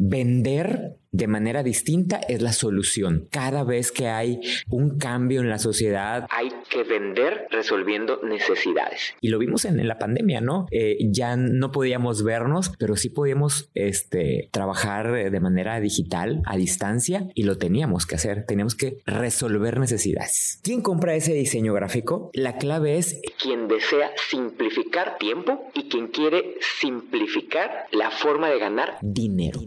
vender 0.00 0.96
de 1.12 1.26
manera 1.26 1.62
distinta 1.62 2.20
es 2.28 2.42
la 2.42 2.52
solución. 2.52 3.28
Cada 3.30 3.64
vez 3.64 3.92
que 3.92 4.08
hay 4.08 4.40
un 4.68 4.98
cambio 4.98 5.40
en 5.40 5.48
la 5.48 5.58
sociedad, 5.58 6.26
hay 6.30 6.50
que 6.68 6.84
vender 6.84 7.46
resolviendo 7.50 8.20
necesidades. 8.22 9.14
Y 9.20 9.28
lo 9.28 9.38
vimos 9.38 9.64
en, 9.64 9.80
la 9.86 9.98
pandemia, 9.98 10.40
¿no? 10.40 10.66
Eh, 10.70 10.98
ya 11.10 11.36
no 11.36 11.72
podíamos 11.72 12.22
vernos, 12.22 12.72
pero 12.78 12.96
sí 12.96 13.08
podíamos 13.08 13.70
este, 13.74 14.48
trabajar 14.52 15.30
de 15.30 15.40
manera 15.40 15.80
digital, 15.80 16.42
a 16.44 16.56
distancia, 16.56 17.28
y 17.34 17.44
lo 17.44 17.56
teníamos 17.58 18.06
que 18.06 18.16
hacer. 18.16 18.44
Teníamos 18.46 18.74
que 18.74 18.98
resolver 19.06 19.80
necesidades. 19.80 20.60
¿Quién 20.62 20.82
compra 20.82 21.14
ese 21.14 21.32
diseño 21.34 21.72
gráfico? 21.72 22.30
La 22.34 22.58
clave 22.58 22.98
es 22.98 23.20
quien 23.42 23.68
desea 23.68 24.10
simplificar 24.30 25.18
tiempo 25.18 25.70
y 25.74 25.88
quien 25.88 26.08
quiere 26.08 26.56
simplificar 26.80 27.86
la 27.92 28.10
forma 28.10 28.48
de 28.50 28.58
ganar 28.58 28.98
dinero. 29.00 29.60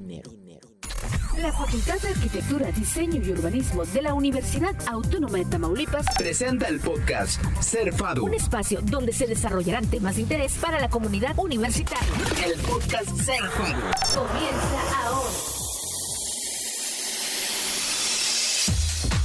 La 1.38 1.52
Facultad 1.52 2.00
de 2.00 2.10
Arquitectura, 2.10 2.72
Diseño 2.72 3.22
y 3.22 3.32
Urbanismo 3.32 3.84
de 3.86 4.02
la 4.04 4.14
Universidad 4.14 4.76
Autónoma 4.88 5.40
de 5.40 5.46
Tamaulipas 5.46 6.06
presenta 6.18 6.68
el 6.68 6.80
podcast 6.80 7.42
Ser 7.60 7.92
FADU, 7.92 8.26
un 8.26 8.34
espacio 8.36 8.82
donde 8.84 9.14
se 9.14 9.26
desarrollarán 9.26 9.86
temas 9.88 10.16
de 10.16 10.22
interés 10.22 10.54
para 10.54 10.80
la 10.80 10.90
comunidad 10.90 11.34
universitaria. 11.38 12.08
El 12.46 12.60
podcast 12.60 13.10
Ser 13.18 13.44
FADU 13.44 13.82
comienza 14.14 15.06
ahora. 15.06 15.63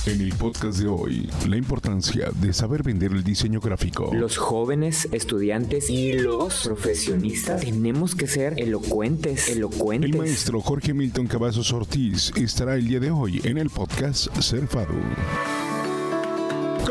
En 0.09 0.23
el 0.23 0.33
podcast 0.33 0.79
de 0.79 0.89
hoy, 0.89 1.29
la 1.47 1.59
importancia 1.59 2.30
de 2.41 2.55
saber 2.55 2.83
vender 2.83 3.12
el 3.12 3.23
diseño 3.23 3.61
gráfico. 3.61 4.11
Los 4.15 4.39
jóvenes 4.39 5.07
estudiantes 5.12 5.91
y 5.91 6.15
los 6.15 6.62
profesionistas 6.65 7.61
tenemos 7.61 8.15
que 8.15 8.27
ser 8.27 8.55
elocuentes, 8.59 9.51
elocuentes. 9.51 10.11
El 10.11 10.16
maestro 10.16 10.63
Jorge 10.63 10.95
Milton 10.95 11.27
Cavazos 11.27 11.75
Ortiz 11.75 12.33
estará 12.37 12.77
el 12.77 12.89
día 12.89 13.01
de 13.01 13.11
hoy 13.11 13.43
en 13.45 13.59
el 13.59 13.69
podcast 13.69 14.35
Ser 14.41 14.66
Fado. 14.66 14.95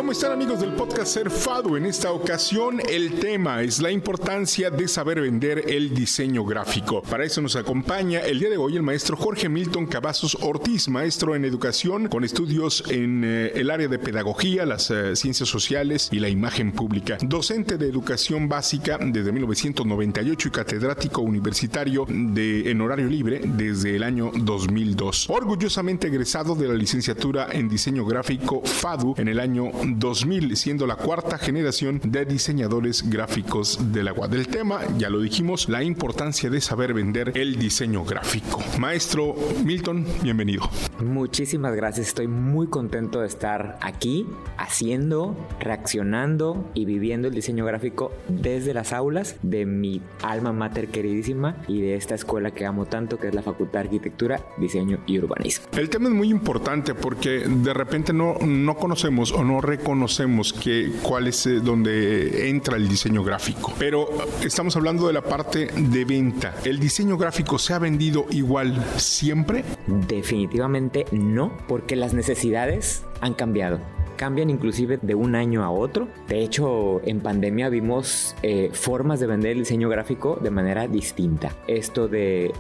¿Cómo 0.08 0.14
están 0.14 0.32
amigos 0.32 0.62
del 0.62 0.72
podcast 0.72 1.16
Ser 1.16 1.30
Fado? 1.30 1.76
En 1.76 1.86
esta 1.86 2.14
ocasión 2.14 2.80
el 2.88 3.20
tema 3.20 3.62
es 3.62 3.82
la 3.82 3.92
importancia 3.92 4.70
de 4.70 4.88
saber 4.88 5.20
vender 5.20 5.66
el 5.68 5.94
diseño 5.94 6.46
gráfico. 6.46 7.02
Para 7.02 7.26
eso 7.26 7.42
nos 7.42 7.58
acompaña 7.58 8.22
el 8.22 8.40
día 8.40 8.50
de 8.50 8.56
hoy 8.56 8.78
el 8.78 8.84
maestro 8.84 9.18
Jorge 9.18 9.50
Milton 9.50 9.86
Cavazos 9.86 10.38
Ortiz, 10.40 10.88
maestro 10.88 11.36
en 11.36 11.44
educación 11.44 12.08
con 12.08 12.24
estudios 12.24 12.86
en 12.90 13.26
eh, 13.26 13.52
el 13.56 13.70
área 13.70 13.90
de 13.90 14.00
pedagogía, 14.00 14.66
las 14.66 14.90
eh, 14.92 15.14
ciencias 15.18 15.50
sociales 15.50 16.08
y 16.10 16.22
la 16.22 16.30
imagen 16.30 16.72
pública. 16.72 17.18
Docente 17.22 17.78
de 17.78 17.90
educación 17.90 18.48
básica 18.48 18.98
desde 19.02 19.34
1998 19.34 20.48
y 20.48 20.52
catedrático 20.52 21.22
universitario 21.22 22.06
de, 22.08 22.72
en 22.72 22.80
horario 22.80 23.08
libre 23.08 23.42
desde 23.44 23.98
el 23.98 24.04
año 24.04 24.32
2002. 24.34 25.30
Orgullosamente 25.30 26.08
egresado 26.08 26.56
de 26.56 26.70
la 26.70 26.76
licenciatura 26.76 27.50
en 27.52 27.68
diseño 27.68 28.06
gráfico 28.06 28.62
FADU 28.64 29.14
en 29.18 29.28
el 29.28 29.42
año 29.42 29.70
2000, 30.08 30.56
siendo 30.56 30.88
la 30.88 30.96
cuarta 30.96 31.38
generación 31.38 32.00
de 32.02 32.24
diseñadores 32.24 33.10
gráficos 33.10 33.92
del 33.92 34.08
agua. 34.08 34.30
Del 34.30 34.48
tema, 34.48 34.80
ya 34.98 35.10
lo 35.10 35.20
dijimos, 35.20 35.68
la 35.68 35.84
importancia 35.84 36.50
de 36.50 36.62
saber 36.62 36.94
vender 36.94 37.34
el 37.36 37.58
diseño 37.60 38.06
gráfico. 38.06 38.64
Maestro 38.80 39.36
Milton, 39.66 40.06
bienvenido. 40.24 40.70
Muchísimas 41.04 41.76
gracias, 41.76 42.08
estoy 42.08 42.28
muy 42.28 42.68
contento 42.68 43.20
de 43.20 43.28
estar 43.28 43.78
aquí 43.82 44.26
haciendo, 44.58 45.36
reaccionando 45.60 46.72
y 46.74 46.86
viviendo 46.86 47.28
el 47.28 47.34
diseño 47.34 47.66
gráfico 47.66 48.14
desde 48.30 48.74
las 48.74 48.94
aulas 48.94 49.36
de 49.42 49.66
mi 49.66 50.02
alma 50.24 50.54
mater 50.54 50.88
queridísima 50.88 51.58
y 51.68 51.82
de 51.82 51.96
esta 51.96 52.16
escuela 52.16 52.52
que 52.52 52.66
amo 52.66 52.86
tanto 52.86 53.20
que 53.20 53.28
es 53.28 53.36
la 53.36 53.42
Facultad 53.42 53.82
de 53.82 53.88
Arquitectura, 53.88 54.40
Diseño 54.58 55.00
y 55.06 55.20
Urbanismo. 55.20 55.68
El 55.74 55.90
tema 55.90 56.08
es 56.08 56.16
muy 56.16 56.30
importante 56.30 56.96
porque 56.96 57.40
de 57.46 57.74
repente 57.74 58.14
no, 58.14 58.38
no 58.40 58.78
conocemos 58.78 59.34
o 59.34 59.44
no 59.44 59.60
reconocemos 59.88 60.52
que, 60.52 60.92
cuál 61.02 61.28
es 61.28 61.46
eh, 61.46 61.62
donde 61.62 62.50
entra 62.50 62.76
el 62.76 62.90
diseño 62.90 63.24
gráfico. 63.24 63.74
Pero 63.80 64.10
estamos 64.44 64.76
hablando 64.76 65.08
de 65.08 65.14
la 65.14 65.22
parte 65.22 65.68
de 65.68 66.04
venta. 66.04 66.56
¿El 66.66 66.78
diseño 66.78 67.18
gráfico 67.18 67.58
se 67.58 67.74
ha 67.74 67.80
vendido 67.80 68.26
igual 68.32 68.84
siempre? 68.98 69.64
Definitivamente 69.88 71.06
no, 71.14 71.56
porque 71.70 71.96
las 71.96 72.14
necesidades 72.14 73.06
han 73.22 73.34
cambiado 73.34 73.80
cambian 74.18 74.50
inclusive 74.50 75.00
de 75.02 75.16
un 75.16 75.36
año 75.36 75.64
a 75.64 75.70
otro. 75.70 76.10
De 76.28 76.42
hecho, 76.42 77.02
en 77.06 77.22
pandemia 77.22 77.70
vimos 77.70 78.36
eh, 78.44 78.70
formas 78.74 79.20
de 79.20 79.28
vender 79.28 79.52
el 79.54 79.60
diseño 79.60 79.88
gráfico 79.88 80.38
de 80.42 80.52
manera 80.52 80.88
distinta. 80.88 81.56
Esto 81.68 82.08
de, 82.08 82.52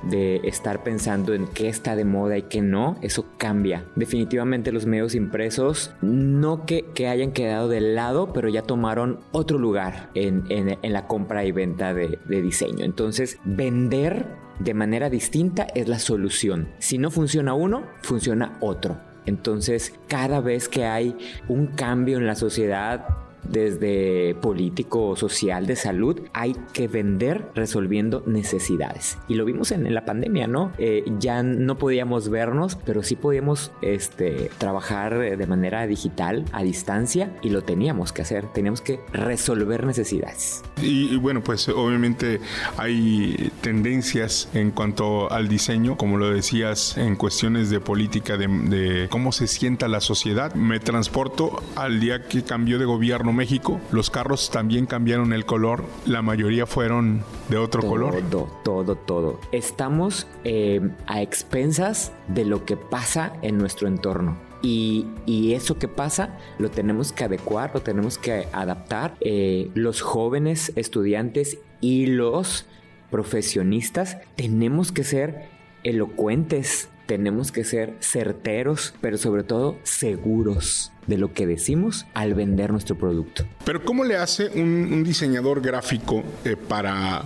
estar 0.43 0.83
pensando 0.83 1.33
en 1.33 1.47
qué 1.47 1.67
está 1.67 1.95
de 1.95 2.05
moda 2.05 2.37
y 2.37 2.43
qué 2.43 2.61
no, 2.61 2.97
eso 3.01 3.25
cambia. 3.37 3.85
Definitivamente 3.95 4.71
los 4.71 4.85
medios 4.85 5.15
impresos 5.15 5.91
no 6.01 6.65
que, 6.65 6.85
hayan 7.07 7.31
quedado 7.31 7.67
de 7.67 7.81
lado, 7.81 8.31
pero 8.33 8.49
ya 8.49 8.61
tomaron 8.61 9.19
otro 9.31 9.57
lugar 9.57 10.09
en, 10.13 10.45
la 10.81 11.07
compra 11.07 11.45
y 11.45 11.51
venta 11.51 11.93
de, 11.93 12.19
de 12.25 12.41
diseño. 12.41 12.85
Entonces, 12.85 13.39
vender 13.43 14.25
de 14.59 14.73
manera 14.73 15.09
distinta 15.09 15.67
es 15.75 15.87
la 15.87 15.99
solución. 15.99 16.69
Si 16.79 16.97
no 16.97 17.11
funciona 17.11 17.53
uno, 17.53 17.83
funciona 18.01 18.57
otro. 18.61 19.06
Entonces, 19.27 19.93
cada 20.07 20.41
vez 20.41 20.67
que 20.67 20.85
hay 20.85 21.15
un 21.47 21.67
cambio 21.67 22.17
en 22.17 22.25
la 22.25 22.35
sociedad, 22.35 23.26
desde 23.43 24.35
político, 24.35 25.15
social, 25.15 25.65
de 25.65 25.75
salud, 25.75 26.21
hay 26.33 26.55
que 26.73 26.87
vender 26.87 27.49
resolviendo 27.55 28.23
necesidades. 28.25 29.17
Y 29.27 29.35
lo 29.35 29.45
vimos 29.45 29.71
en, 29.71 29.87
la 29.93 30.05
pandemia, 30.05 30.47
¿no? 30.47 30.71
Eh, 30.77 31.05
ya 31.19 31.43
no 31.43 31.77
podíamos 31.77 32.29
vernos, 32.29 32.75
pero 32.75 33.03
sí 33.03 33.15
podíamos 33.15 33.71
este, 33.81 34.51
trabajar 34.57 35.37
de 35.37 35.47
manera 35.47 35.87
digital, 35.87 36.45
a 36.51 36.63
distancia, 36.63 37.35
y 37.41 37.49
lo 37.49 37.63
teníamos 37.63 38.11
que 38.11 38.21
hacer. 38.21 38.51
Teníamos 38.53 38.81
que 38.81 38.99
resolver 39.13 39.85
necesidades. 39.85 40.63
Y, 40.81 41.15
bueno, 41.17 41.41
pues 41.41 41.69
obviamente 41.69 42.39
hay 42.77 43.51
tendencias 43.61 44.49
en 44.53 44.71
cuanto 44.71 45.31
al 45.31 45.47
diseño, 45.47 45.97
como 45.97 46.17
lo 46.17 46.29
decías, 46.29 46.97
en 46.97 47.15
cuestiones 47.15 47.69
de 47.69 47.79
política, 47.79 48.37
de, 48.37 48.47
de 48.47 49.07
cómo 49.09 49.31
se 49.31 49.47
sienta 49.47 49.87
la 49.87 50.01
sociedad. 50.01 50.53
Me 50.53 50.79
transporto 50.79 51.63
al 51.75 51.99
día 51.99 52.27
que 52.27 52.43
cambió 52.43 52.77
de 52.79 52.85
gobierno 52.85 53.26
México, 53.33 53.79
los 53.91 54.09
carros 54.09 54.49
también 54.49 54.85
cambiaron 54.85 55.33
el 55.33 55.45
color, 55.45 55.83
la 56.05 56.21
mayoría 56.21 56.65
fueron 56.65 57.23
de 57.49 57.57
otro 57.57 57.81
color. 57.83 58.21
Todo, 58.29 58.47
todo, 58.63 58.95
todo. 58.95 59.39
Estamos 59.51 60.27
eh, 60.43 60.89
a 61.07 61.21
expensas 61.21 62.11
de 62.27 62.45
lo 62.45 62.65
que 62.65 62.77
pasa 62.77 63.33
en 63.41 63.57
nuestro 63.57 63.87
entorno. 63.87 64.37
Y, 64.61 65.05
eso 65.53 65.79
que 65.79 65.87
pasa 65.87 66.37
lo 66.59 66.69
tenemos 66.69 67.11
que 67.11 67.23
adecuar, 67.23 67.71
lo 67.73 67.81
tenemos 67.81 68.17
que 68.17 68.47
adaptar. 68.51 69.15
Eh, 69.21 69.69
los 69.75 70.01
jóvenes 70.01 70.73
estudiantes 70.75 71.59
y 71.79 72.07
los 72.07 72.65
profesionistas 73.09 74.17
tenemos 74.35 74.91
que 74.91 75.03
ser 75.03 75.47
elocuentes, 75.83 76.89
tenemos 77.07 77.51
que 77.51 77.63
ser 77.63 77.95
certeros, 78.01 78.93
pero 79.01 79.17
sobre 79.17 79.43
todo 79.43 79.77
seguros 79.83 80.91
de 81.07 81.17
lo 81.17 81.33
que 81.33 81.47
decimos 81.47 82.05
al 82.13 82.35
vender 82.35 82.71
nuestro 82.71 82.95
producto. 82.95 83.45
Pero 83.65 83.83
¿cómo 83.83 84.03
le 84.03 84.17
hace 84.17 84.49
un, 84.49 85.03
diseñador 85.03 85.61
gráfico 85.61 86.23
eh, 86.43 86.55
para 86.55 87.23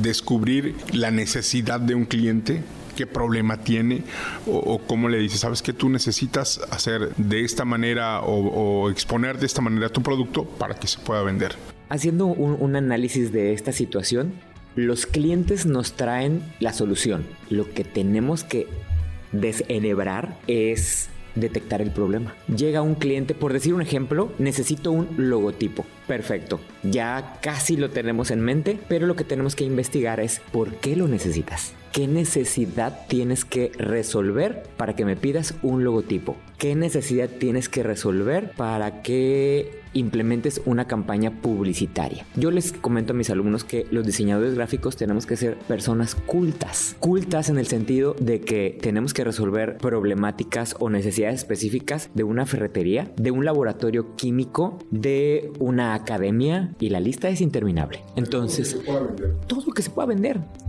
descubrir 0.00 0.76
la 0.92 1.10
necesidad 1.10 1.80
de 1.80 1.94
un 1.94 2.06
cliente? 2.06 2.62
qué 2.94 3.08
problema 3.08 3.56
tiene 3.56 4.04
o, 4.46 4.78
cómo 4.78 5.08
le 5.08 5.18
dice, 5.18 5.36
sabes 5.36 5.62
que 5.62 5.72
tú 5.72 5.88
necesitas 5.88 6.60
hacer 6.70 7.12
de 7.16 7.44
esta 7.44 7.64
manera 7.64 8.20
o, 8.20 8.88
exponer 8.88 9.36
de 9.40 9.46
esta 9.46 9.60
manera 9.60 9.88
tu 9.88 10.00
producto 10.00 10.44
para 10.44 10.76
que 10.76 10.86
se 10.86 11.00
pueda 11.00 11.24
vender. 11.24 11.56
Haciendo 11.88 12.26
un 12.26 12.76
análisis 12.76 13.32
de 13.32 13.52
esta 13.52 13.72
situación, 13.72 14.34
los 14.76 15.06
clientes 15.06 15.66
nos 15.66 15.92
traen 15.92 16.42
la 16.60 16.72
solución. 16.72 17.24
Lo 17.48 17.72
que 17.72 17.84
tenemos 17.84 18.44
que 18.44 18.66
desenhebrar 19.40 20.36
es 20.46 21.08
detectar 21.34 21.82
el 21.82 21.90
problema. 21.90 22.34
Llega 22.54 22.82
un 22.82 22.94
cliente, 22.94 23.34
por 23.34 23.52
decir 23.52 23.74
un 23.74 23.82
ejemplo, 23.82 24.32
necesito 24.38 24.92
un 24.92 25.08
logotipo. 25.16 25.84
Perfecto, 26.06 26.60
ya 26.82 27.38
casi 27.40 27.76
lo 27.76 27.90
tenemos 27.90 28.30
en 28.30 28.40
mente, 28.40 28.78
pero 28.88 29.06
lo 29.06 29.16
que 29.16 29.24
tenemos 29.24 29.56
que 29.56 29.64
investigar 29.64 30.20
es 30.20 30.40
por 30.52 30.76
qué 30.76 30.96
lo 30.96 31.08
necesitas. 31.08 31.74
¿Qué 31.92 32.08
necesidad 32.08 33.06
tienes 33.08 33.44
que 33.44 33.70
resolver 33.78 34.64
para 34.76 34.96
que 34.96 35.04
me 35.04 35.16
pidas 35.16 35.54
un 35.62 35.84
logotipo? 35.84 36.36
¿Qué 36.58 36.74
necesidad 36.74 37.28
tienes 37.28 37.68
que 37.68 37.84
resolver 37.84 38.50
para 38.56 39.02
que 39.02 39.83
implementes 39.94 40.60
una 40.66 40.86
campaña 40.86 41.40
publicitaria? 41.40 42.26
Yo 42.36 42.50
les 42.50 42.72
comento 42.72 43.12
a 43.12 43.16
mis 43.16 43.30
alumnos 43.30 43.64
que 43.64 43.86
los 43.90 44.04
diseñadores 44.04 44.54
gráficos 44.54 44.96
tenemos 44.96 45.26
que 45.26 45.36
ser 45.36 45.56
personas 45.58 46.14
cultas. 46.14 46.96
Cultas 47.00 47.48
en 47.48 47.58
el 47.58 47.66
sentido 47.66 48.14
de 48.20 48.40
que 48.40 48.78
tenemos 48.80 49.14
que 49.14 49.24
resolver 49.24 49.78
problemáticas 49.78 50.76
o 50.78 50.90
necesidades 50.90 51.36
específicas 51.40 52.10
de 52.14 52.24
una 52.24 52.46
ferretería, 52.46 53.10
de 53.16 53.30
un 53.30 53.44
laboratorio 53.44 54.14
químico, 54.16 54.78
de 54.90 55.52
una 55.58 55.94
academia 55.94 56.74
y 56.78 56.90
la 56.90 57.00
lista 57.00 57.28
es 57.28 57.40
interminable. 57.40 58.02
Entonces, 58.16 58.76
todo 59.46 59.62
lo 59.66 59.72
que 59.72 59.82
se 59.82 59.90
pueda 59.90 60.06
vender 60.06 60.40
todo 60.44 60.44
lo 60.44 60.62
que 60.62 60.63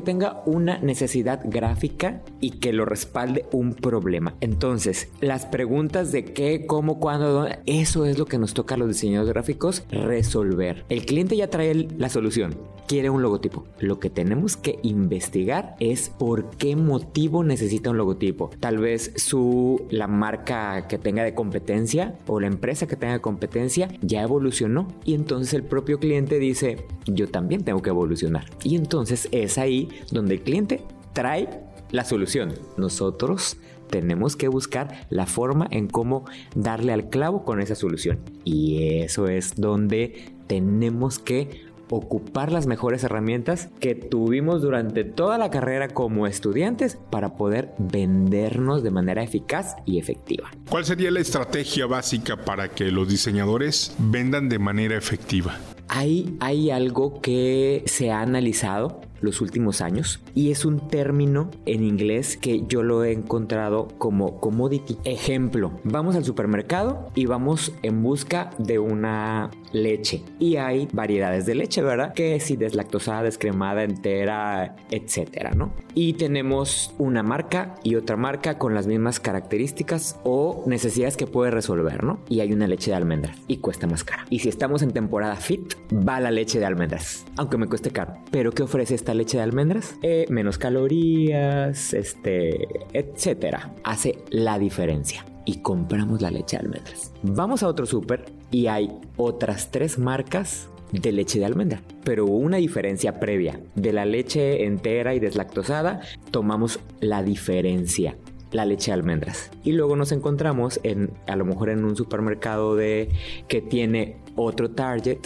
tenga 0.00 0.42
una 0.46 0.78
necesidad 0.78 1.40
gráfica 1.44 2.22
y 2.40 2.52
que 2.52 2.72
lo 2.72 2.84
respalde 2.84 3.46
un 3.52 3.74
problema. 3.74 4.34
Entonces, 4.40 5.08
las 5.20 5.46
preguntas 5.46 6.12
de 6.12 6.24
qué, 6.24 6.66
cómo, 6.66 6.98
cuándo, 6.98 7.48
eso 7.66 8.06
es 8.06 8.18
lo 8.18 8.26
que 8.26 8.38
nos 8.38 8.54
toca 8.54 8.74
a 8.74 8.78
los 8.78 8.88
diseñadores 8.88 9.32
gráficos 9.32 9.84
resolver. 9.90 10.84
El 10.88 11.04
cliente 11.04 11.36
ya 11.36 11.50
trae 11.50 11.88
la 11.98 12.08
solución, 12.08 12.56
quiere 12.86 13.10
un 13.10 13.22
logotipo. 13.22 13.64
Lo 13.80 13.98
que 13.98 14.10
tenemos 14.10 14.56
que 14.56 14.78
investigar 14.82 15.76
es 15.80 16.08
por 16.08 16.50
qué 16.50 16.76
motivo 16.76 17.44
necesita 17.44 17.90
un 17.90 17.98
logotipo. 17.98 18.50
Tal 18.60 18.78
vez 18.78 19.12
su 19.16 19.86
la 19.90 20.06
marca 20.06 20.86
que 20.88 20.98
tenga 20.98 21.24
de 21.24 21.34
competencia 21.34 22.14
o 22.26 22.40
la 22.40 22.46
empresa 22.46 22.86
que 22.86 22.96
tenga 22.96 23.18
competencia 23.18 23.88
ya 24.02 24.22
evolucionó 24.22 24.88
y 25.04 25.14
entonces 25.14 25.54
el 25.54 25.64
propio 25.64 25.98
cliente 25.98 26.38
dice, 26.38 26.86
"Yo 27.06 27.28
también 27.28 27.64
tengo 27.64 27.82
que 27.82 27.90
evolucionar." 27.90 28.46
Y 28.62 28.76
entonces 28.76 29.28
es 29.42 29.58
ahí 29.58 29.88
donde 30.10 30.34
el 30.34 30.42
cliente 30.42 30.82
trae 31.12 31.48
la 31.90 32.04
solución. 32.04 32.54
Nosotros 32.76 33.56
tenemos 33.88 34.36
que 34.36 34.48
buscar 34.48 35.06
la 35.10 35.26
forma 35.26 35.68
en 35.70 35.86
cómo 35.86 36.24
darle 36.54 36.92
al 36.92 37.08
clavo 37.08 37.44
con 37.44 37.60
esa 37.60 37.74
solución. 37.74 38.18
Y 38.44 39.00
eso 39.00 39.28
es 39.28 39.54
donde 39.56 40.32
tenemos 40.46 41.18
que 41.18 41.66
ocupar 41.88 42.50
las 42.50 42.66
mejores 42.66 43.04
herramientas 43.04 43.68
que 43.78 43.94
tuvimos 43.94 44.60
durante 44.60 45.04
toda 45.04 45.38
la 45.38 45.50
carrera 45.50 45.88
como 45.88 46.26
estudiantes 46.26 46.98
para 47.10 47.36
poder 47.36 47.74
vendernos 47.78 48.82
de 48.82 48.90
manera 48.90 49.22
eficaz 49.22 49.76
y 49.84 49.98
efectiva. 49.98 50.50
¿Cuál 50.68 50.84
sería 50.84 51.10
la 51.10 51.20
estrategia 51.20 51.86
básica 51.86 52.44
para 52.44 52.70
que 52.70 52.90
los 52.90 53.08
diseñadores 53.08 53.94
vendan 53.98 54.48
de 54.48 54.58
manera 54.58 54.96
efectiva? 54.96 55.58
Hay, 55.88 56.36
hay 56.40 56.70
algo 56.70 57.20
que 57.20 57.84
se 57.86 58.10
ha 58.10 58.20
analizado 58.20 59.00
los 59.20 59.40
últimos 59.40 59.80
años 59.80 60.20
y 60.34 60.50
es 60.50 60.64
un 60.64 60.88
término 60.88 61.50
en 61.64 61.84
inglés 61.84 62.36
que 62.36 62.64
yo 62.66 62.82
lo 62.82 63.04
he 63.04 63.12
encontrado 63.12 63.88
como 63.98 64.40
commodity. 64.40 64.98
Ejemplo, 65.04 65.72
vamos 65.84 66.16
al 66.16 66.24
supermercado 66.24 67.10
y 67.14 67.26
vamos 67.26 67.72
en 67.82 68.02
busca 68.02 68.50
de 68.58 68.78
una 68.78 69.50
leche 69.72 70.22
y 70.38 70.56
hay 70.56 70.88
variedades 70.92 71.46
de 71.46 71.54
leche, 71.54 71.82
¿verdad? 71.82 72.14
Que 72.14 72.40
si 72.40 72.56
deslactosada, 72.56 73.22
descremada, 73.22 73.82
entera, 73.82 74.76
etcétera, 74.90 75.52
¿no? 75.52 75.72
Y 75.94 76.14
tenemos 76.14 76.94
una 76.98 77.22
marca 77.22 77.74
y 77.82 77.94
otra 77.94 78.16
marca 78.16 78.58
con 78.58 78.74
las 78.74 78.86
mismas 78.86 79.20
características 79.20 80.18
o 80.24 80.64
necesidades 80.66 81.16
que 81.16 81.26
puede 81.26 81.50
resolver, 81.50 82.04
¿no? 82.04 82.20
Y 82.28 82.40
hay 82.40 82.52
una 82.52 82.66
leche 82.66 82.90
de 82.90 82.96
almendras 82.96 83.36
y 83.48 83.58
cuesta 83.58 83.86
más 83.86 84.04
cara. 84.04 84.26
Y 84.30 84.40
si 84.40 84.48
estamos 84.48 84.82
en 84.82 84.92
temporada 84.92 85.36
fit, 85.36 85.74
va 85.92 86.20
la 86.20 86.30
leche 86.30 86.58
de 86.58 86.66
almendras, 86.66 87.24
aunque 87.36 87.58
me 87.58 87.66
cueste 87.66 87.90
caro. 87.90 88.14
Pero 88.30 88.52
¿qué 88.52 88.62
ofrece 88.62 88.94
esta 89.06 89.14
leche 89.14 89.36
de 89.36 89.44
almendras? 89.44 89.94
Eh, 90.02 90.26
menos 90.30 90.58
calorías, 90.58 91.94
este, 91.94 92.66
etcétera. 92.92 93.72
Hace 93.84 94.18
la 94.30 94.58
diferencia 94.58 95.24
y 95.44 95.60
compramos 95.60 96.20
la 96.22 96.32
leche 96.32 96.56
de 96.56 96.64
almendras. 96.64 97.12
Vamos 97.22 97.62
a 97.62 97.68
otro 97.68 97.86
súper 97.86 98.24
y 98.50 98.66
hay 98.66 98.90
otras 99.16 99.70
tres 99.70 99.96
marcas 100.00 100.68
de 100.90 101.12
leche 101.12 101.38
de 101.38 101.44
almendra. 101.44 101.82
Pero 102.02 102.26
una 102.26 102.56
diferencia 102.56 103.20
previa. 103.20 103.60
De 103.76 103.92
la 103.92 104.04
leche 104.06 104.64
entera 104.64 105.14
y 105.14 105.20
deslactosada, 105.20 106.00
tomamos 106.32 106.80
la 106.98 107.22
diferencia 107.22 108.16
la 108.50 108.64
leche 108.64 108.90
de 108.90 108.94
almendras. 108.94 109.52
Y 109.62 109.70
luego 109.70 109.94
nos 109.94 110.10
encontramos 110.10 110.80
en 110.82 111.12
a 111.28 111.36
lo 111.36 111.44
mejor 111.44 111.68
en 111.68 111.84
un 111.84 111.94
supermercado 111.94 112.74
de 112.74 113.10
que 113.46 113.60
tiene 113.60 114.16
otro 114.34 114.72
target 114.72 115.18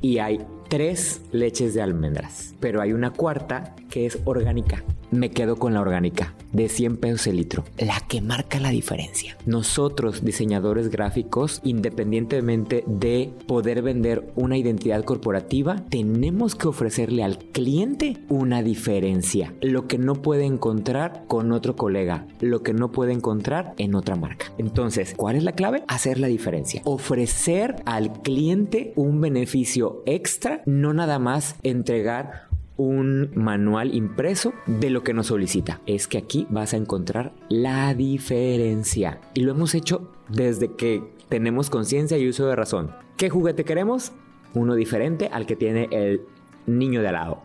y 0.00 0.18
hay 0.18 0.40
tres 0.74 1.22
leches 1.30 1.72
de 1.72 1.82
almendras, 1.82 2.52
pero 2.58 2.82
hay 2.82 2.92
una 2.92 3.12
cuarta 3.12 3.76
que 3.94 4.06
es 4.06 4.18
orgánica. 4.24 4.82
Me 5.12 5.30
quedo 5.30 5.54
con 5.54 5.72
la 5.72 5.80
orgánica 5.80 6.34
de 6.50 6.68
100 6.68 6.96
pesos 6.96 7.28
el 7.28 7.36
litro, 7.36 7.62
la 7.78 8.00
que 8.08 8.20
marca 8.20 8.58
la 8.58 8.70
diferencia. 8.70 9.36
Nosotros, 9.46 10.24
diseñadores 10.24 10.90
gráficos, 10.90 11.60
independientemente 11.62 12.82
de 12.88 13.32
poder 13.46 13.82
vender 13.82 14.32
una 14.34 14.56
identidad 14.56 15.04
corporativa, 15.04 15.76
tenemos 15.90 16.56
que 16.56 16.66
ofrecerle 16.66 17.22
al 17.22 17.38
cliente 17.38 18.16
una 18.28 18.64
diferencia, 18.64 19.54
lo 19.60 19.86
que 19.86 19.98
no 19.98 20.16
puede 20.16 20.44
encontrar 20.44 21.22
con 21.28 21.52
otro 21.52 21.76
colega, 21.76 22.26
lo 22.40 22.64
que 22.64 22.74
no 22.74 22.90
puede 22.90 23.12
encontrar 23.12 23.74
en 23.78 23.94
otra 23.94 24.16
marca. 24.16 24.46
Entonces, 24.58 25.14
¿cuál 25.16 25.36
es 25.36 25.44
la 25.44 25.52
clave? 25.52 25.84
Hacer 25.86 26.18
la 26.18 26.26
diferencia. 26.26 26.82
Ofrecer 26.84 27.76
al 27.84 28.10
cliente 28.22 28.92
un 28.96 29.20
beneficio 29.20 30.02
extra, 30.04 30.62
no 30.66 30.92
nada 30.92 31.20
más 31.20 31.54
entregar 31.62 32.48
un 32.76 33.30
manual 33.34 33.94
impreso 33.94 34.52
de 34.66 34.90
lo 34.90 35.02
que 35.02 35.14
nos 35.14 35.28
solicita. 35.28 35.80
Es 35.86 36.08
que 36.08 36.18
aquí 36.18 36.46
vas 36.50 36.74
a 36.74 36.76
encontrar 36.76 37.32
la 37.48 37.94
diferencia. 37.94 39.20
Y 39.34 39.40
lo 39.40 39.52
hemos 39.52 39.74
hecho 39.74 40.10
desde 40.28 40.72
que 40.72 41.02
tenemos 41.28 41.70
conciencia 41.70 42.18
y 42.18 42.28
uso 42.28 42.46
de 42.46 42.56
razón. 42.56 42.90
¿Qué 43.16 43.30
juguete 43.30 43.64
queremos? 43.64 44.12
Uno 44.54 44.74
diferente 44.74 45.28
al 45.32 45.46
que 45.46 45.56
tiene 45.56 45.88
el 45.90 46.22
niño 46.66 47.02
de 47.02 47.08
al 47.08 47.14
lado. 47.14 47.42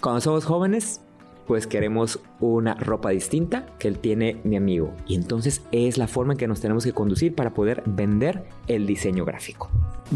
Cuando 0.00 0.20
somos 0.20 0.44
jóvenes, 0.44 1.00
pues 1.48 1.66
queremos 1.66 2.20
una 2.40 2.74
ropa 2.74 3.08
distinta 3.08 3.66
que 3.78 3.88
él 3.88 3.98
tiene 3.98 4.36
mi 4.44 4.54
amigo. 4.56 4.94
Y 5.08 5.14
entonces 5.14 5.62
es 5.72 5.96
la 5.96 6.06
forma 6.06 6.34
en 6.34 6.38
que 6.38 6.46
nos 6.46 6.60
tenemos 6.60 6.84
que 6.84 6.92
conducir 6.92 7.34
para 7.34 7.54
poder 7.54 7.82
vender 7.86 8.44
el 8.68 8.86
diseño 8.86 9.24
gráfico. 9.24 9.70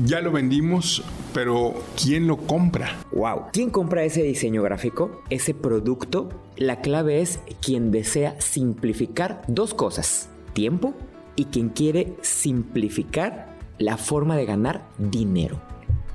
Ya 0.04 0.20
lo 0.20 0.30
vendimos, 0.30 1.02
pero 1.32 1.74
¿quién 2.00 2.26
lo 2.26 2.36
compra? 2.36 3.00
Wow. 3.12 3.46
¿Quién 3.52 3.70
compra 3.70 4.04
ese 4.04 4.22
diseño 4.22 4.62
gráfico? 4.62 5.22
Ese 5.30 5.54
producto. 5.54 6.28
La 6.56 6.82
clave 6.82 7.22
es 7.22 7.40
quien 7.62 7.90
desea 7.90 8.38
simplificar 8.38 9.42
dos 9.48 9.72
cosas. 9.72 10.28
Tiempo 10.52 10.94
y 11.34 11.46
quien 11.46 11.70
quiere 11.70 12.12
simplificar 12.20 13.56
la 13.78 13.96
forma 13.96 14.36
de 14.36 14.44
ganar 14.44 14.86
dinero. 14.98 15.58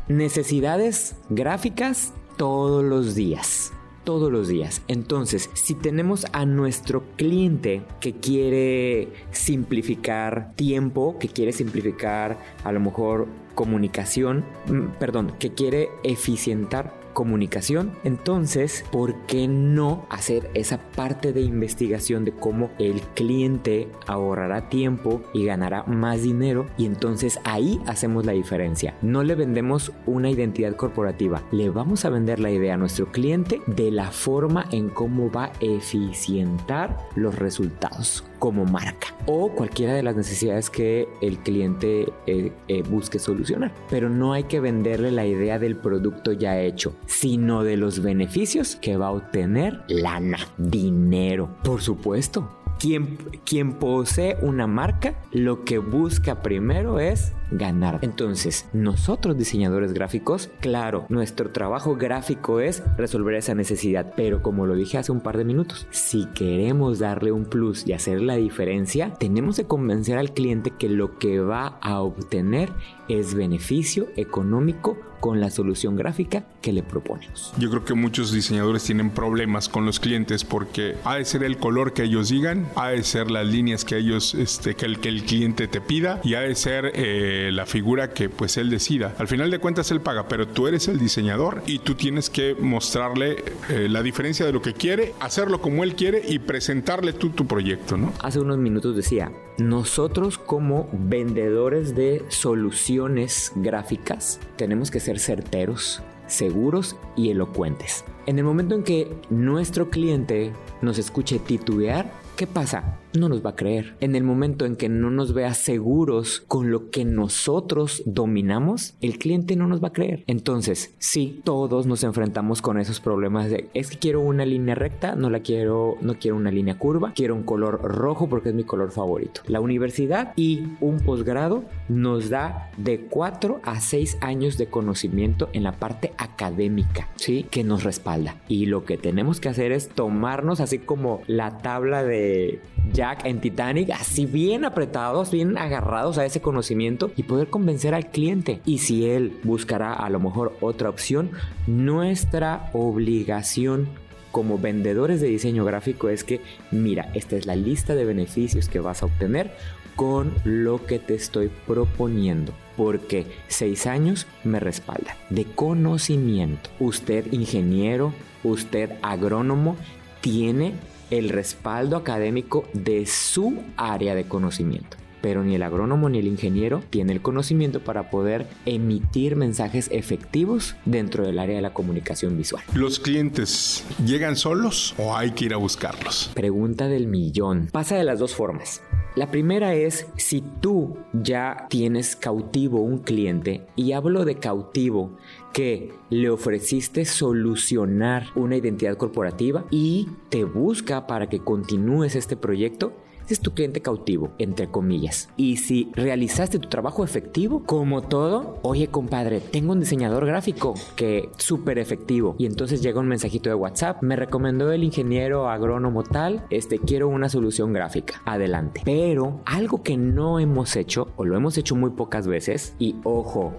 Necesidades 0.07 1.15
gráficas 1.29 2.13
todos 2.37 2.83
los 2.83 3.15
días 3.15 3.73
todos 4.07 4.31
los 4.31 4.47
días. 4.47 4.81
Entonces, 4.87 5.49
si 5.53 5.75
tenemos 5.75 6.27
a 6.31 6.45
nuestro 6.45 7.03
cliente 7.17 7.81
que 7.99 8.13
quiere 8.13 9.09
simplificar 9.31 10.53
tiempo, 10.55 11.17
que 11.19 11.27
quiere 11.27 11.51
simplificar 11.51 12.37
a 12.63 12.71
lo 12.71 12.79
mejor 12.79 13.27
comunicación, 13.53 14.45
mm, 14.67 14.97
perdón, 14.97 15.33
que 15.39 15.51
quiere 15.51 15.89
eficientar 16.05 16.96
comunicación. 17.17 17.93
Entonces, 18.03 18.85
¿por 18.91 19.15
qué 19.25 19.47
no 19.47 20.05
hacer 20.11 20.51
esa 20.53 20.77
parte 20.77 21.33
de 21.33 21.41
investigación 21.41 22.23
de 22.25 22.31
cómo 22.31 22.69
el 22.77 23.01
cliente 23.15 23.89
ahorrará 24.05 24.69
tiempo 24.69 25.23
y 25.33 25.43
ganará 25.43 25.81
más 25.85 26.21
dinero? 26.21 26.67
Y 26.77 26.85
entonces 26.85 27.39
ahí 27.43 27.81
hacemos 27.87 28.23
la 28.27 28.33
diferencia. 28.33 28.95
No 29.01 29.23
le 29.23 29.33
vendemos 29.33 29.91
una 30.05 30.29
identidad 30.29 30.75
corporativa, 30.75 31.41
le 31.51 31.71
vamos 31.71 32.05
a 32.05 32.11
vender 32.11 32.39
la 32.39 32.51
idea 32.51 32.75
a 32.75 32.77
nuestro 32.77 33.11
cliente 33.11 33.61
de 33.65 33.89
la 33.89 34.11
forma 34.11 34.67
en 34.71 34.89
cómo 34.89 35.31
va 35.31 35.45
a 35.45 35.51
eficientar 35.59 36.99
los 37.15 37.33
resultados 37.33 38.25
como 38.37 38.65
marca 38.65 39.07
o 39.25 39.49
cualquiera 39.49 39.93
de 39.93 40.03
las 40.03 40.15
necesidades 40.15 40.69
que 40.69 41.07
el 41.21 41.39
cliente 41.39 42.13
eh, 42.27 42.51
eh, 42.67 42.83
busque 42.83 43.19
solucionar. 43.19 43.73
Pero 43.89 44.09
no 44.09 44.33
hay 44.33 44.43
que 44.43 44.59
venderle 44.59 45.11
la 45.11 45.25
idea 45.25 45.59
del 45.59 45.77
producto 45.77 46.31
ya 46.31 46.59
hecho, 46.59 46.95
sino 47.07 47.63
de 47.63 47.77
los 47.77 48.01
beneficios 48.01 48.75
que 48.75 48.97
va 48.97 49.07
a 49.07 49.11
obtener 49.11 49.81
lana, 49.87 50.39
dinero, 50.57 51.49
por 51.63 51.81
supuesto. 51.81 52.53
Quien, 52.79 53.73
posee 53.79 54.37
una 54.43 54.67
marca, 54.67 55.15
lo 55.31 55.63
que 55.63 55.79
busca 55.79 56.43
primero 56.43 56.99
es 56.99 57.33
ganar. 57.51 57.99
Entonces, 58.01 58.67
nosotros 58.73 59.37
diseñadores 59.37 59.93
gráficos, 59.93 60.49
claro, 60.59 61.05
nuestro 61.09 61.51
trabajo 61.51 61.95
gráfico 61.95 62.59
es 62.59 62.83
resolver 62.97 63.35
esa 63.35 63.55
necesidad, 63.55 64.13
pero 64.15 64.41
como 64.41 64.65
lo 64.65 64.75
dije 64.75 64.97
hace 64.97 65.11
un 65.11 65.21
par 65.21 65.37
de 65.37 65.45
minutos, 65.45 65.87
si 65.91 66.25
queremos 66.27 66.99
darle 66.99 67.31
un 67.31 67.45
plus 67.45 67.87
y 67.87 67.93
hacer 67.93 68.21
la 68.21 68.35
diferencia, 68.35 69.13
tenemos 69.13 69.57
que 69.57 69.65
convencer 69.65 70.17
al 70.17 70.33
cliente 70.33 70.71
que 70.71 70.89
lo 70.89 71.17
que 71.17 71.39
va 71.39 71.77
a 71.81 72.01
obtener 72.01 72.69
es 73.07 73.33
beneficio 73.33 74.07
económico 74.15 74.97
con 75.19 75.39
la 75.39 75.49
solución 75.49 75.95
gráfica 75.95 76.45
que 76.61 76.71
le 76.71 76.83
proponemos. 76.83 77.53
Yo 77.57 77.69
creo 77.69 77.83
que 77.83 77.93
muchos 77.93 78.31
diseñadores 78.31 78.83
tienen 78.83 79.09
problemas 79.09 79.67
con 79.69 79.85
los 79.85 79.99
clientes 79.99 80.43
porque 80.43 80.95
ha 81.03 81.15
de 81.15 81.25
ser 81.25 81.43
el 81.43 81.57
color 81.57 81.93
que 81.93 82.03
ellos 82.03 82.29
digan, 82.29 82.67
ha 82.75 82.89
de 82.89 83.03
ser 83.03 83.31
las 83.31 83.47
líneas 83.47 83.83
que 83.83 83.97
ellos, 83.97 84.35
este, 84.35 84.75
que 84.75 84.85
el, 84.85 84.97
cliente 84.99 85.67
te 85.67 85.81
pida 85.81 86.21
y 86.23 86.35
ha 86.35 86.41
de 86.41 86.55
ser 86.55 86.91
eh, 86.93 87.36
la 87.51 87.65
figura 87.65 88.11
que 88.11 88.29
pues 88.29 88.57
él 88.57 88.69
decida. 88.69 89.15
Al 89.17 89.27
final 89.27 89.51
de 89.51 89.59
cuentas 89.59 89.91
él 89.91 90.01
paga, 90.01 90.27
pero 90.27 90.47
tú 90.47 90.67
eres 90.67 90.87
el 90.87 90.99
diseñador 90.99 91.61
y 91.65 91.79
tú 91.79 91.95
tienes 91.95 92.29
que 92.29 92.55
mostrarle 92.55 93.43
eh, 93.69 93.87
la 93.89 94.03
diferencia 94.03 94.45
de 94.45 94.53
lo 94.53 94.61
que 94.61 94.73
quiere, 94.73 95.13
hacerlo 95.19 95.61
como 95.61 95.83
él 95.83 95.95
quiere 95.95 96.21
y 96.27 96.39
presentarle 96.39 97.13
tú 97.13 97.29
tu 97.29 97.47
proyecto, 97.47 97.97
¿no? 97.97 98.13
Hace 98.21 98.39
unos 98.39 98.57
minutos 98.57 98.95
decía, 98.95 99.31
nosotros 99.57 100.37
como 100.37 100.89
vendedores 100.91 101.95
de 101.95 102.23
soluciones 102.29 103.51
gráficas 103.55 104.39
tenemos 104.55 104.91
que 104.91 104.99
ser 104.99 105.19
certeros, 105.19 106.01
seguros 106.27 106.95
y 107.15 107.29
elocuentes. 107.29 108.05
En 108.25 108.37
el 108.37 108.43
momento 108.43 108.75
en 108.75 108.83
que 108.83 109.07
nuestro 109.29 109.89
cliente 109.89 110.51
nos 110.81 110.97
escuche 110.97 111.39
titubear, 111.39 112.11
¿qué 112.35 112.45
pasa? 112.45 112.99
No 113.13 113.29
nos 113.29 113.45
va 113.45 113.51
a 113.51 113.55
creer. 113.55 113.95
En 113.99 114.15
el 114.15 114.23
momento 114.23 114.65
en 114.65 114.75
que 114.75 114.89
no 114.89 115.09
nos 115.09 115.33
vea 115.33 115.53
seguros 115.53 116.43
con 116.47 116.71
lo 116.71 116.89
que 116.89 117.05
nosotros 117.05 118.03
dominamos, 118.05 118.95
el 119.01 119.17
cliente 119.17 119.55
no 119.55 119.67
nos 119.67 119.83
va 119.83 119.89
a 119.89 119.93
creer. 119.93 120.23
Entonces, 120.27 120.93
sí, 120.99 121.41
todos 121.43 121.87
nos 121.87 122.03
enfrentamos 122.03 122.61
con 122.61 122.79
esos 122.79 122.99
problemas 122.99 123.49
de 123.49 123.69
es 123.73 123.89
que 123.89 123.97
quiero 123.97 124.21
una 124.21 124.45
línea 124.45 124.75
recta, 124.75 125.15
no 125.15 125.29
la 125.29 125.39
quiero, 125.39 125.95
no 126.01 126.15
quiero 126.19 126.37
una 126.37 126.51
línea 126.51 126.77
curva, 126.77 127.13
quiero 127.15 127.35
un 127.35 127.43
color 127.43 127.81
rojo 127.81 128.27
porque 128.27 128.49
es 128.49 128.55
mi 128.55 128.63
color 128.63 128.91
favorito. 128.91 129.41
La 129.47 129.61
universidad 129.61 130.33
y 130.35 130.63
un 130.81 130.99
posgrado 130.99 131.63
nos 131.89 132.29
da 132.29 132.71
de 132.77 133.01
4 133.01 133.61
a 133.63 133.79
6 133.79 134.17
años 134.21 134.57
de 134.57 134.67
conocimiento 134.67 135.49
en 135.53 135.63
la 135.63 135.73
parte 135.73 136.13
académica, 136.17 137.09
¿sí? 137.15 137.45
Que 137.49 137.63
nos 137.63 137.83
respalda. 137.83 138.35
Y 138.47 138.65
lo 138.65 138.85
que 138.85 138.97
tenemos 138.97 139.39
que 139.39 139.49
hacer 139.49 139.71
es 139.71 139.89
tomarnos 139.89 140.59
así 140.59 140.79
como 140.79 141.21
la 141.27 141.59
tabla 141.59 142.03
de 142.03 142.61
Jack 142.97 143.25
en 143.25 143.39
Titanic, 143.39 143.91
así 143.91 144.25
bien 144.25 144.65
apretados, 144.65 145.29
bien 145.29 145.55
agarrados 145.55 146.17
a 146.17 146.25
ese 146.25 146.41
conocimiento 146.41 147.11
y 147.15 147.23
poder 147.23 147.47
convencer 147.47 147.93
al 147.93 148.07
cliente. 148.07 148.59
Y 148.65 148.79
si 148.79 149.07
él 149.07 149.37
buscará 149.43 149.93
a 149.93 150.09
lo 150.09 150.19
mejor 150.19 150.57
otra 150.61 150.89
opción, 150.89 151.29
nuestra 151.67 152.71
obligación 152.73 153.87
como 154.31 154.57
vendedores 154.57 155.21
de 155.21 155.27
diseño 155.27 155.63
gráfico 155.63 156.09
es 156.09 156.23
que, 156.23 156.41
mira, 156.71 157.11
esta 157.13 157.35
es 157.35 157.45
la 157.45 157.55
lista 157.55 157.93
de 157.93 158.03
beneficios 158.03 158.67
que 158.67 158.79
vas 158.79 159.03
a 159.03 159.05
obtener 159.05 159.51
con 159.95 160.33
lo 160.43 160.83
que 160.83 160.97
te 160.97 161.13
estoy 161.13 161.51
proponiendo. 161.67 162.51
Porque 162.77 163.27
seis 163.47 163.85
años 163.85 164.25
me 164.43 164.59
respalda 164.59 165.15
de 165.29 165.45
conocimiento. 165.45 166.71
Usted 166.79 167.31
ingeniero, 167.31 168.11
usted 168.43 168.93
agrónomo, 169.03 169.75
tiene 170.21 170.73
el 171.09 171.29
respaldo 171.29 171.97
académico 171.97 172.65
de 172.73 173.05
su 173.05 173.63
área 173.77 174.15
de 174.15 174.27
conocimiento. 174.27 174.97
Pero 175.21 175.43
ni 175.43 175.55
el 175.55 175.63
agrónomo 175.63 176.09
ni 176.09 176.19
el 176.19 176.27
ingeniero 176.27 176.83
tiene 176.89 177.13
el 177.13 177.21
conocimiento 177.21 177.83
para 177.83 178.09
poder 178.09 178.47
emitir 178.65 179.35
mensajes 179.35 179.89
efectivos 179.91 180.75
dentro 180.85 181.25
del 181.25 181.39
área 181.39 181.55
de 181.55 181.61
la 181.61 181.73
comunicación 181.73 182.37
visual. 182.37 182.63
¿Los 182.73 182.99
clientes 182.99 183.85
llegan 184.05 184.35
solos 184.35 184.95
o 184.97 185.15
hay 185.15 185.31
que 185.31 185.45
ir 185.45 185.53
a 185.53 185.57
buscarlos? 185.57 186.31
Pregunta 186.33 186.87
del 186.87 187.07
millón. 187.07 187.69
Pasa 187.71 187.95
de 187.95 188.03
las 188.03 188.19
dos 188.19 188.35
formas. 188.35 188.81
La 189.17 189.31
primera 189.31 189.73
es 189.73 190.05
si 190.15 190.43
tú 190.61 190.95
ya 191.11 191.65
tienes 191.69 192.15
cautivo 192.15 192.81
un 192.81 192.99
cliente, 192.99 193.65
y 193.75 193.93
hablo 193.93 194.25
de 194.25 194.35
cautivo, 194.35 195.17
que 195.53 195.91
le 196.11 196.29
ofreciste 196.29 197.03
solucionar 197.03 198.27
una 198.35 198.57
identidad 198.57 198.95
corporativa 198.95 199.65
y 199.71 200.07
te 200.29 200.43
busca 200.43 201.07
para 201.07 201.29
que 201.29 201.39
continúes 201.39 202.15
este 202.15 202.37
proyecto, 202.37 202.93
es 203.33 203.39
tu 203.39 203.53
cliente 203.53 203.81
cautivo, 203.81 204.31
entre 204.37 204.67
comillas. 204.67 205.29
Y 205.37 205.57
si 205.57 205.91
realizaste 205.93 206.59
tu 206.59 206.69
trabajo 206.69 207.03
efectivo, 207.03 207.63
como 207.65 208.01
todo, 208.01 208.59
oye 208.61 208.87
compadre, 208.87 209.39
tengo 209.39 209.73
un 209.73 209.79
diseñador 209.79 210.25
gráfico 210.25 210.75
que 210.95 211.29
súper 211.37 211.79
efectivo. 211.79 212.35
Y 212.37 212.45
entonces 212.45 212.81
llega 212.81 212.99
un 212.99 213.07
mensajito 213.07 213.49
de 213.49 213.55
WhatsApp, 213.55 214.01
me 214.01 214.15
recomendó 214.15 214.71
el 214.71 214.83
ingeniero 214.83 215.49
agrónomo 215.49 216.03
tal, 216.03 216.45
este, 216.49 216.79
quiero 216.79 217.09
una 217.09 217.29
solución 217.29 217.73
gráfica. 217.73 218.21
Adelante. 218.25 218.81
Pero 218.85 219.41
algo 219.45 219.83
que 219.83 219.97
no 219.97 220.39
hemos 220.39 220.75
hecho, 220.75 221.07
o 221.15 221.25
lo 221.25 221.35
hemos 221.35 221.57
hecho 221.57 221.75
muy 221.75 221.91
pocas 221.91 222.27
veces, 222.27 222.73
y 222.79 222.95
ojo, 223.03 223.53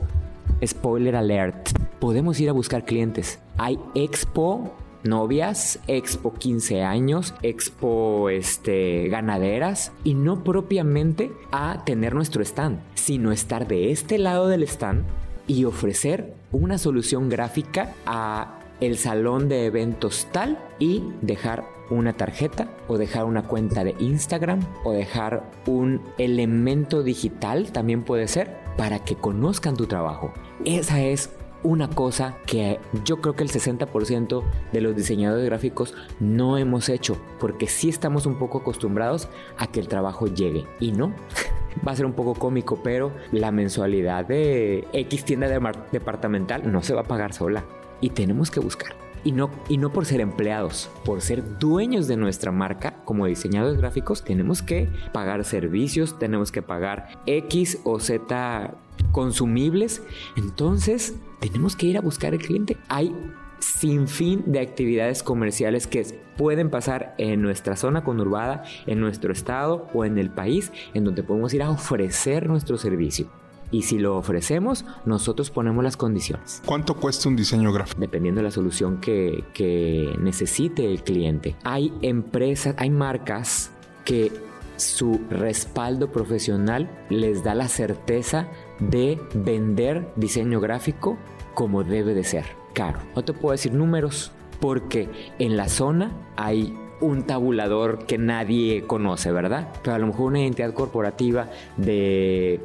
spoiler 0.65 1.17
alert, 1.17 1.71
podemos 1.99 2.41
ir 2.41 2.49
a 2.49 2.53
buscar 2.53 2.85
clientes. 2.85 3.39
Hay 3.57 3.79
expo 3.95 4.73
novias, 5.09 5.81
expo 5.87 6.35
15 6.35 6.83
años, 6.83 7.35
expo 7.43 8.31
este, 8.31 9.09
ganaderas 9.09 9.93
y 10.05 10.15
no 10.15 10.45
propiamente 10.45 11.33
a 11.51 11.83
tener 11.85 12.15
nuestro 12.15 12.43
stand, 12.43 12.81
sino 12.95 13.33
estar 13.33 13.67
de 13.67 13.91
este 13.91 14.19
lado 14.19 14.49
del 14.49 14.63
stand 14.63 15.05
y 15.47 15.65
ofrecer 15.65 16.35
una 16.53 16.79
solución 16.79 17.29
gráfica 17.29 17.95
a 18.07 18.61
el 18.81 18.97
salón 18.97 19.49
de 19.49 19.67
eventos 19.67 20.29
tal 20.31 20.59
y 20.79 21.03
dejar 21.21 21.65
una 21.91 22.13
tarjeta 22.13 22.69
o 22.87 22.99
dejar 22.99 23.25
una 23.25 23.45
cuenta 23.45 23.83
de 23.83 23.95
Instagram 23.99 24.61
o 24.85 24.93
dejar 24.93 25.51
un 25.67 26.03
elemento 26.19 27.03
digital 27.03 27.73
también 27.73 28.05
puede 28.05 28.29
ser 28.29 28.57
para 28.77 29.05
que 29.05 29.17
conozcan 29.17 29.77
tu 29.77 29.87
trabajo. 29.87 30.33
Esa 30.65 31.01
es 31.03 31.31
una 31.63 31.89
cosa 31.89 32.37
que 32.47 32.79
yo 33.05 33.21
creo 33.21 33.35
que 33.35 33.43
el 33.43 33.51
60% 33.51 34.43
de 34.73 34.81
los 34.81 34.95
diseñadores 34.95 35.45
gráficos 35.45 35.95
no 36.21 36.59
hemos 36.59 36.89
hecho, 36.89 37.17
porque 37.41 37.67
sí 37.67 37.89
estamos 37.89 38.27
un 38.27 38.39
poco 38.39 38.59
acostumbrados 38.59 39.29
a 39.57 39.67
que 39.67 39.81
el 39.81 39.89
trabajo 39.89 40.27
llegue 40.27 40.67
y 40.81 40.93
no. 40.93 41.13
Va 41.87 41.93
a 41.93 41.97
ser 41.97 42.07
un 42.07 42.15
poco 42.15 42.35
cómico, 42.35 42.81
pero 42.83 43.13
la 43.31 43.53
mensualidad 43.53 44.27
de 44.27 44.89
X 44.93 45.25
tienda 45.25 45.49
departamental 45.93 46.73
no 46.73 46.83
se 46.83 46.95
va 46.95 47.03
a 47.03 47.05
pagar 47.05 47.33
sola 47.33 47.65
y 48.01 48.11
tenemos 48.11 48.51
que 48.51 48.59
buscar. 48.59 48.97
Y 49.25 49.33
no, 49.33 49.51
y 49.69 49.77
no 49.79 49.93
por 49.93 50.07
ser 50.07 50.21
empleados, 50.21 50.91
por 51.05 51.21
ser 51.21 51.59
dueños 51.59 52.09
de 52.09 52.17
nuestra 52.17 52.53
marca 52.53 52.95
como 53.05 53.27
diseñadores 53.27 53.79
gráficos, 53.79 54.25
tenemos 54.25 54.63
que 54.63 54.89
pagar 55.13 55.45
servicios, 55.45 56.19
tenemos 56.19 56.51
que 56.53 56.63
pagar 56.63 57.21
X 57.27 57.81
o 57.85 58.01
Z 58.01 58.75
consumibles. 59.13 60.03
Entonces, 60.37 61.15
tenemos 61.41 61.77
que 61.77 61.87
ir 61.87 61.99
a 61.99 62.01
buscar 62.01 62.35
el 62.35 62.41
cliente. 62.41 62.77
Hay 62.89 63.15
sin 63.61 64.09
fin 64.09 64.45
de 64.47 64.61
actividades 64.61 65.23
comerciales 65.23 65.87
que 65.87 66.07
pueden 66.37 66.71
pasar 66.71 67.15
en 67.19 67.43
nuestra 67.43 67.77
zona 67.77 68.05
conurbada, 68.05 68.65
en 68.87 69.01
nuestro 69.01 69.33
estado 69.33 69.89
o 69.93 70.05
en 70.05 70.19
el 70.19 70.31
país, 70.31 70.73
en 70.95 71.05
donde 71.05 71.23
podemos 71.23 71.53
ir 71.55 71.63
a 71.63 71.71
ofrecer 71.71 72.49
nuestro 72.49 72.79
servicio. 72.79 73.29
Y 73.71 73.83
si 73.83 73.99
lo 73.99 74.17
ofrecemos, 74.17 74.87
nosotros 75.05 75.51
ponemos 75.51 75.85
las 75.85 75.97
condiciones. 75.97 76.63
¿Cuánto 76.65 76.95
cuesta 76.95 77.29
un 77.29 77.37
diseño 77.37 77.71
gráfico? 77.73 78.01
Dependiendo 78.01 78.39
de 78.39 78.45
la 78.45 78.51
solución 78.51 78.99
que, 78.99 79.45
que 79.53 80.15
necesite 80.19 80.91
el 80.91 81.03
cliente. 81.03 81.57
Hay 81.65 81.93
empresas, 82.01 82.75
hay 82.79 82.89
marcas 82.89 83.71
que 84.07 84.33
su 84.77 85.21
respaldo 85.29 86.11
profesional 86.11 86.89
les 87.11 87.45
da 87.45 87.55
la 87.55 87.69
certeza 87.69 88.49
de 88.81 89.21
vender 89.35 90.09
diseño 90.17 90.61
gráfico 90.61 91.17
como 91.55 91.85
debe 91.85 92.15
de 92.15 92.25
ser, 92.25 92.45
caro. 92.73 93.01
No 93.17 93.25
te 93.25 93.33
puedo 93.33 93.53
decir 93.53 93.73
números 93.73 94.33
porque 94.61 95.09
en 95.39 95.57
la 95.57 95.69
zona 95.69 96.13
hay 96.37 96.77
un 97.01 97.25
tabulador 97.25 98.07
que 98.07 98.19
nadie 98.19 98.85
conoce, 98.87 99.33
¿verdad? 99.33 99.69
Pero 99.83 99.95
a 99.95 99.99
lo 99.99 100.07
mejor 100.09 100.27
una 100.27 100.41
identidad 100.41 100.73
corporativa 100.73 101.49
de, 101.77 102.61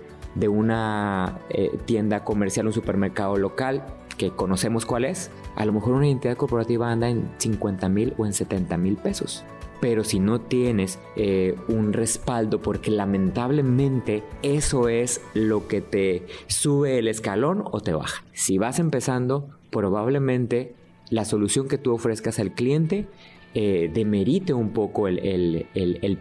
una 0.47 1.39
eh, 1.49 1.71
tienda 1.85 2.23
comercial, 2.23 2.67
un 2.67 2.73
supermercado 2.73 3.37
local, 3.37 3.83
que 4.17 4.31
conocemos 4.31 4.85
cuál 4.85 5.05
es, 5.05 5.31
a 5.55 5.65
lo 5.65 5.73
mejor 5.73 5.93
una 5.93 6.07
identidad 6.07 6.37
corporativa 6.37 6.91
anda 6.91 7.09
en 7.09 7.31
50 7.37 7.89
mil 7.89 8.13
o 8.17 8.25
en 8.25 8.33
70 8.33 8.77
mil 8.77 8.95
pesos 8.97 9.43
pero 9.83 10.05
si 10.05 10.21
no 10.21 10.39
tienes 10.39 10.97
eh, 11.17 11.57
un 11.67 11.91
respaldo, 11.91 12.61
porque 12.61 12.89
lamentablemente 12.89 14.23
eso 14.41 14.87
es 14.87 15.19
lo 15.33 15.67
que 15.67 15.81
te 15.81 16.25
sube 16.47 16.99
el 16.99 17.09
escalón 17.09 17.65
o 17.69 17.81
te 17.81 17.91
baja. 17.91 18.23
Si 18.31 18.57
vas 18.57 18.79
empezando, 18.79 19.49
probablemente 19.71 20.73
la 21.09 21.25
solución 21.25 21.67
que 21.67 21.77
tú 21.77 21.93
ofrezcas 21.93 22.39
al 22.39 22.53
cliente 22.53 23.07
eh, 23.55 23.91
demerite 23.93 24.53
un 24.53 24.69
poco 24.69 25.09
el, 25.09 25.67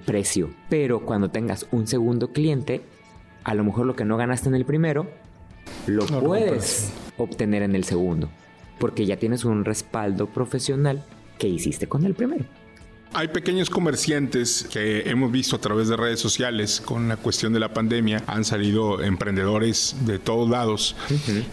precio, 0.05 0.51
pero 0.69 1.07
cuando 1.07 1.31
tengas 1.31 1.69
un 1.71 1.87
segundo 1.87 2.33
cliente, 2.33 2.81
a 3.45 3.55
lo 3.55 3.63
mejor 3.63 3.87
lo 3.87 3.95
que 3.95 4.05
no 4.05 4.17
ganaste 4.17 4.49
en 4.49 4.57
el 4.57 4.65
primero, 4.65 5.07
lo 5.87 6.05
puedes 6.07 6.93
obtener 7.17 7.63
en 7.63 7.77
el 7.77 7.85
segundo, 7.85 8.29
porque 8.81 9.07
ya 9.07 9.19
tienes 9.19 9.45
un 9.45 9.65
respaldo 9.65 10.27
profesional 10.27 11.05
que 11.39 11.47
hiciste 11.47 11.87
con 11.87 12.05
el 12.05 12.15
primero. 12.15 12.45
Hay 13.15 13.29
pequeños 13.29 13.69
comerciantes 13.69 14.67
que 14.73 15.11
hemos 15.11 15.31
visto 15.31 15.57
a 15.57 15.61
través 15.61 15.89
de 15.89 15.99
redes 15.99 16.19
sociales 16.19 16.81
con 16.81 17.09
la 17.09 17.19
cuestión 17.19 17.53
de 17.53 17.61
la 17.61 17.75
pandemia. 17.75 18.23
Han 18.27 18.45
salido 18.45 19.03
emprendedores 19.03 19.97
de 20.07 20.19
todos 20.19 20.49
lados 20.49 20.97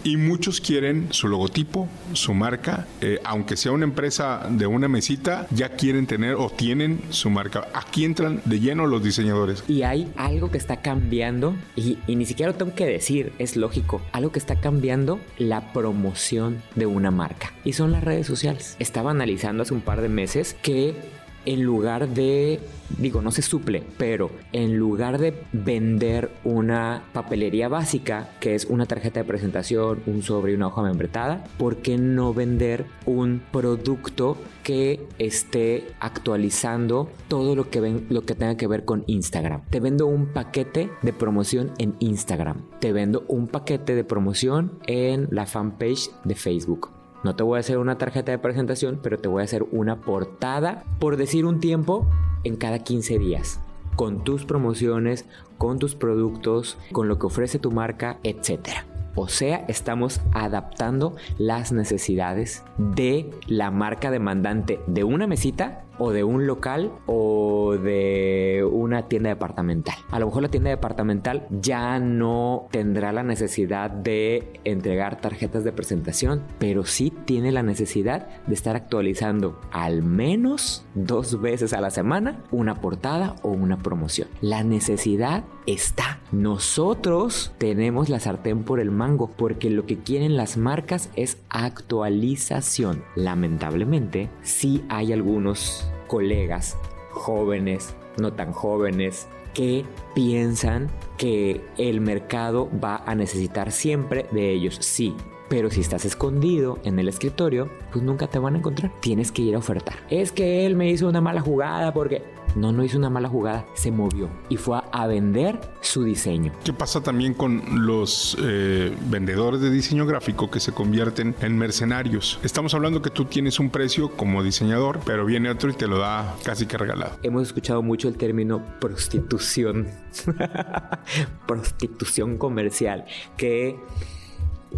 y 0.05 0.15
muchos 0.15 0.61
quieren 0.61 1.07
su 1.11 1.27
logotipo, 1.27 1.89
su 2.13 2.33
marca. 2.33 2.87
Eh, 3.01 3.19
aunque 3.25 3.57
sea 3.57 3.73
una 3.73 3.83
empresa 3.83 4.47
de 4.49 4.67
una 4.67 4.87
mesita, 4.87 5.47
ya 5.51 5.69
quieren 5.69 6.07
tener 6.07 6.35
o 6.35 6.49
tienen 6.49 7.01
su 7.09 7.29
marca. 7.29 7.67
Aquí 7.73 8.05
entran 8.05 8.41
de 8.45 8.61
lleno 8.61 8.87
los 8.87 9.03
diseñadores. 9.03 9.65
Y 9.67 9.83
hay 9.83 10.09
algo 10.15 10.51
que 10.51 10.57
está 10.57 10.77
cambiando 10.77 11.55
y, 11.75 11.97
y 12.07 12.15
ni 12.15 12.25
siquiera 12.25 12.53
lo 12.53 12.57
tengo 12.57 12.73
que 12.73 12.85
decir, 12.85 13.33
es 13.37 13.57
lógico. 13.57 14.01
Algo 14.13 14.31
que 14.31 14.39
está 14.39 14.61
cambiando 14.61 15.19
la 15.37 15.73
promoción 15.73 16.61
de 16.75 16.85
una 16.85 17.11
marca 17.11 17.51
y 17.65 17.73
son 17.73 17.91
las 17.91 18.03
redes 18.03 18.27
sociales. 18.27 18.77
Estaba 18.79 19.11
analizando 19.11 19.63
hace 19.63 19.73
un 19.73 19.81
par 19.81 19.99
de 19.99 20.07
meses 20.07 20.55
que 20.61 21.18
en 21.45 21.63
lugar 21.63 22.09
de, 22.09 22.59
digo, 22.97 23.21
no 23.21 23.31
se 23.31 23.41
suple, 23.41 23.83
pero 23.97 24.31
en 24.51 24.77
lugar 24.77 25.17
de 25.17 25.33
vender 25.53 26.31
una 26.43 27.03
papelería 27.13 27.67
básica, 27.67 28.29
que 28.39 28.55
es 28.55 28.65
una 28.65 28.85
tarjeta 28.85 29.21
de 29.21 29.25
presentación, 29.25 30.01
un 30.05 30.23
sobre 30.23 30.51
y 30.51 30.55
una 30.55 30.67
hoja 30.67 30.81
membretada, 30.81 31.43
¿por 31.57 31.77
qué 31.77 31.97
no 31.97 32.33
vender 32.33 32.85
un 33.05 33.41
producto 33.51 34.37
que 34.63 35.07
esté 35.17 35.87
actualizando 35.99 37.09
todo 37.27 37.55
lo 37.55 37.69
que, 37.69 37.79
ven, 37.79 38.05
lo 38.09 38.25
que 38.25 38.35
tenga 38.35 38.57
que 38.57 38.67
ver 38.67 38.85
con 38.85 39.03
Instagram? 39.07 39.63
Te 39.69 39.79
vendo 39.79 40.07
un 40.07 40.27
paquete 40.27 40.89
de 41.01 41.13
promoción 41.13 41.71
en 41.77 41.95
Instagram. 41.99 42.63
Te 42.79 42.93
vendo 42.93 43.25
un 43.27 43.47
paquete 43.47 43.95
de 43.95 44.03
promoción 44.03 44.79
en 44.87 45.27
la 45.31 45.45
fanpage 45.45 46.09
de 46.23 46.35
Facebook 46.35 46.98
no 47.23 47.35
te 47.35 47.43
voy 47.43 47.57
a 47.57 47.59
hacer 47.59 47.77
una 47.77 47.97
tarjeta 47.97 48.31
de 48.31 48.39
presentación, 48.39 48.99
pero 49.01 49.17
te 49.17 49.27
voy 49.27 49.41
a 49.41 49.45
hacer 49.45 49.65
una 49.71 50.01
portada, 50.01 50.83
por 50.99 51.17
decir 51.17 51.45
un 51.45 51.59
tiempo, 51.59 52.07
en 52.43 52.55
cada 52.55 52.79
15 52.79 53.19
días. 53.19 53.59
Con 53.95 54.23
tus 54.23 54.45
promociones, 54.45 55.25
con 55.57 55.79
tus 55.79 55.95
productos, 55.95 56.77
con 56.91 57.07
lo 57.07 57.19
que 57.19 57.27
ofrece 57.27 57.59
tu 57.59 57.71
marca, 57.71 58.17
etc. 58.23 58.69
O 59.15 59.27
sea, 59.27 59.65
estamos 59.67 60.21
adaptando 60.31 61.15
las 61.37 61.73
necesidades 61.73 62.63
de 62.77 63.29
la 63.47 63.71
marca 63.71 64.11
demandante 64.11 64.79
de 64.87 65.03
una 65.03 65.27
mesita 65.27 65.83
o 65.99 66.11
de 66.11 66.23
un 66.23 66.47
local 66.47 66.91
o 67.05 67.77
de 67.77 68.67
una 68.69 69.07
tienda 69.07 69.29
departamental. 69.29 69.95
A 70.09 70.19
lo 70.19 70.25
mejor 70.25 70.41
la 70.41 70.49
tienda 70.49 70.69
departamental 70.69 71.45
ya 71.49 71.99
no 71.99 72.67
tendrá 72.71 73.11
la 73.11 73.23
necesidad 73.23 73.91
de 73.91 74.59
entregar 74.63 75.21
tarjetas 75.21 75.63
de 75.63 75.71
presentación, 75.71 76.43
pero 76.57 76.85
sí 76.85 77.13
tiene 77.25 77.51
la 77.51 77.63
necesidad 77.63 78.27
de 78.47 78.53
estar 78.53 78.75
actualizando 78.75 79.59
al 79.71 80.01
menos 80.01 80.85
dos 80.95 81.39
veces 81.41 81.73
a 81.73 81.81
la 81.81 81.91
semana 81.91 82.43
una 82.51 82.75
portada 82.75 83.35
o 83.43 83.49
una 83.49 83.77
promoción. 83.77 84.27
La 84.41 84.63
necesidad 84.63 85.43
está. 85.73 86.19
Nosotros 86.31 87.53
tenemos 87.57 88.09
la 88.09 88.19
sartén 88.19 88.63
por 88.63 88.79
el 88.79 88.91
mango 88.91 89.29
porque 89.35 89.69
lo 89.69 89.85
que 89.85 89.97
quieren 89.97 90.37
las 90.37 90.57
marcas 90.57 91.09
es 91.15 91.37
actualización. 91.49 93.03
Lamentablemente, 93.15 94.29
sí 94.41 94.83
hay 94.89 95.13
algunos 95.13 95.89
colegas 96.07 96.77
jóvenes, 97.11 97.95
no 98.17 98.33
tan 98.33 98.51
jóvenes, 98.51 99.27
que 99.53 99.85
piensan 100.15 100.89
que 101.17 101.61
el 101.77 102.01
mercado 102.01 102.69
va 102.83 103.03
a 103.05 103.15
necesitar 103.15 103.71
siempre 103.71 104.25
de 104.31 104.51
ellos. 104.51 104.77
Sí, 104.79 105.15
pero 105.49 105.71
si 105.71 105.81
estás 105.81 106.05
escondido 106.05 106.79
en 106.83 106.99
el 106.99 107.09
escritorio, 107.09 107.69
pues 107.91 108.03
nunca 108.03 108.27
te 108.27 108.39
van 108.39 108.55
a 108.55 108.59
encontrar. 108.59 108.91
Tienes 109.01 109.31
que 109.31 109.41
ir 109.41 109.55
a 109.55 109.57
ofertar. 109.57 109.95
Es 110.09 110.31
que 110.31 110.65
él 110.65 110.75
me 110.75 110.89
hizo 110.89 111.09
una 111.09 111.21
mala 111.21 111.41
jugada 111.41 111.91
porque 111.93 112.21
no, 112.55 112.71
no 112.71 112.83
hizo 112.83 112.97
una 112.97 113.09
mala 113.09 113.29
jugada, 113.29 113.65
se 113.73 113.91
movió 113.91 114.29
y 114.49 114.57
fue 114.57 114.79
a, 114.91 115.07
vender 115.07 115.59
su 115.81 116.03
diseño. 116.03 116.53
¿Qué 116.63 116.73
pasa 116.73 117.01
también 117.01 117.33
con 117.33 117.85
los 117.85 118.37
eh, 118.41 118.95
vendedores 119.09 119.61
de 119.61 119.71
diseño 119.71 120.05
gráfico 120.05 120.51
que 120.51 120.59
se 120.59 120.71
convierten 120.71 121.35
en 121.41 121.57
mercenarios? 121.57 122.39
Estamos 122.43 122.73
hablando 122.73 123.01
que 123.01 123.09
tú 123.09 123.25
tienes 123.25 123.59
un 123.59 123.69
precio 123.69 124.09
como 124.09 124.43
diseñador, 124.43 124.99
pero 125.05 125.25
viene 125.25 125.49
otro 125.49 125.69
y 125.69 125.73
te 125.73 125.87
lo 125.87 125.97
da 125.97 126.35
casi 126.43 126.65
que 126.65 126.77
regalado. 126.77 127.17
Hemos 127.23 127.43
escuchado 127.43 127.81
mucho 127.81 128.07
el 128.07 128.17
término 128.17 128.63
prostitución, 128.79 129.87
prostitución 131.47 132.37
comercial, 132.37 133.05
que 133.35 133.79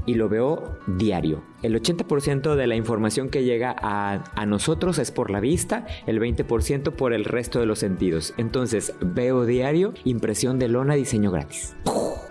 y 0.05 0.15
lo 0.15 0.29
veo 0.29 0.77
diario. 0.87 1.43
El 1.61 1.79
80% 1.79 2.55
de 2.55 2.67
la 2.67 2.75
información 2.75 3.29
que 3.29 3.43
llega 3.43 3.75
a, 3.77 4.45
nosotros 4.45 4.97
es 4.99 5.11
por 5.11 5.29
la 5.29 5.39
vista, 5.39 5.85
el 6.07 6.19
20% 6.19 6.93
por 6.93 7.13
el 7.13 7.25
resto 7.25 7.59
de 7.59 7.65
los 7.65 7.79
sentidos. 7.79 8.33
Entonces 8.37 8.93
veo 9.01 9.45
diario 9.45 9.93
impresión 10.03 10.59
de 10.59 10.69
lona 10.69 10.95
diseño 10.95 11.31
gratis. 11.31 11.75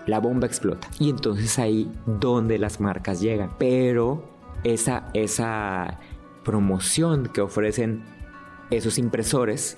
La 0.05 0.19
bomba 0.19 0.47
explota. 0.47 0.89
Y 0.99 1.09
entonces 1.09 1.59
ahí 1.59 1.89
donde 2.05 2.57
las 2.57 2.79
marcas 2.79 3.21
llegan. 3.21 3.51
Pero 3.57 4.29
esa, 4.63 5.09
esa 5.13 5.99
promoción 6.43 7.27
que 7.27 7.41
ofrecen 7.41 8.03
esos 8.69 8.97
impresores 8.97 9.77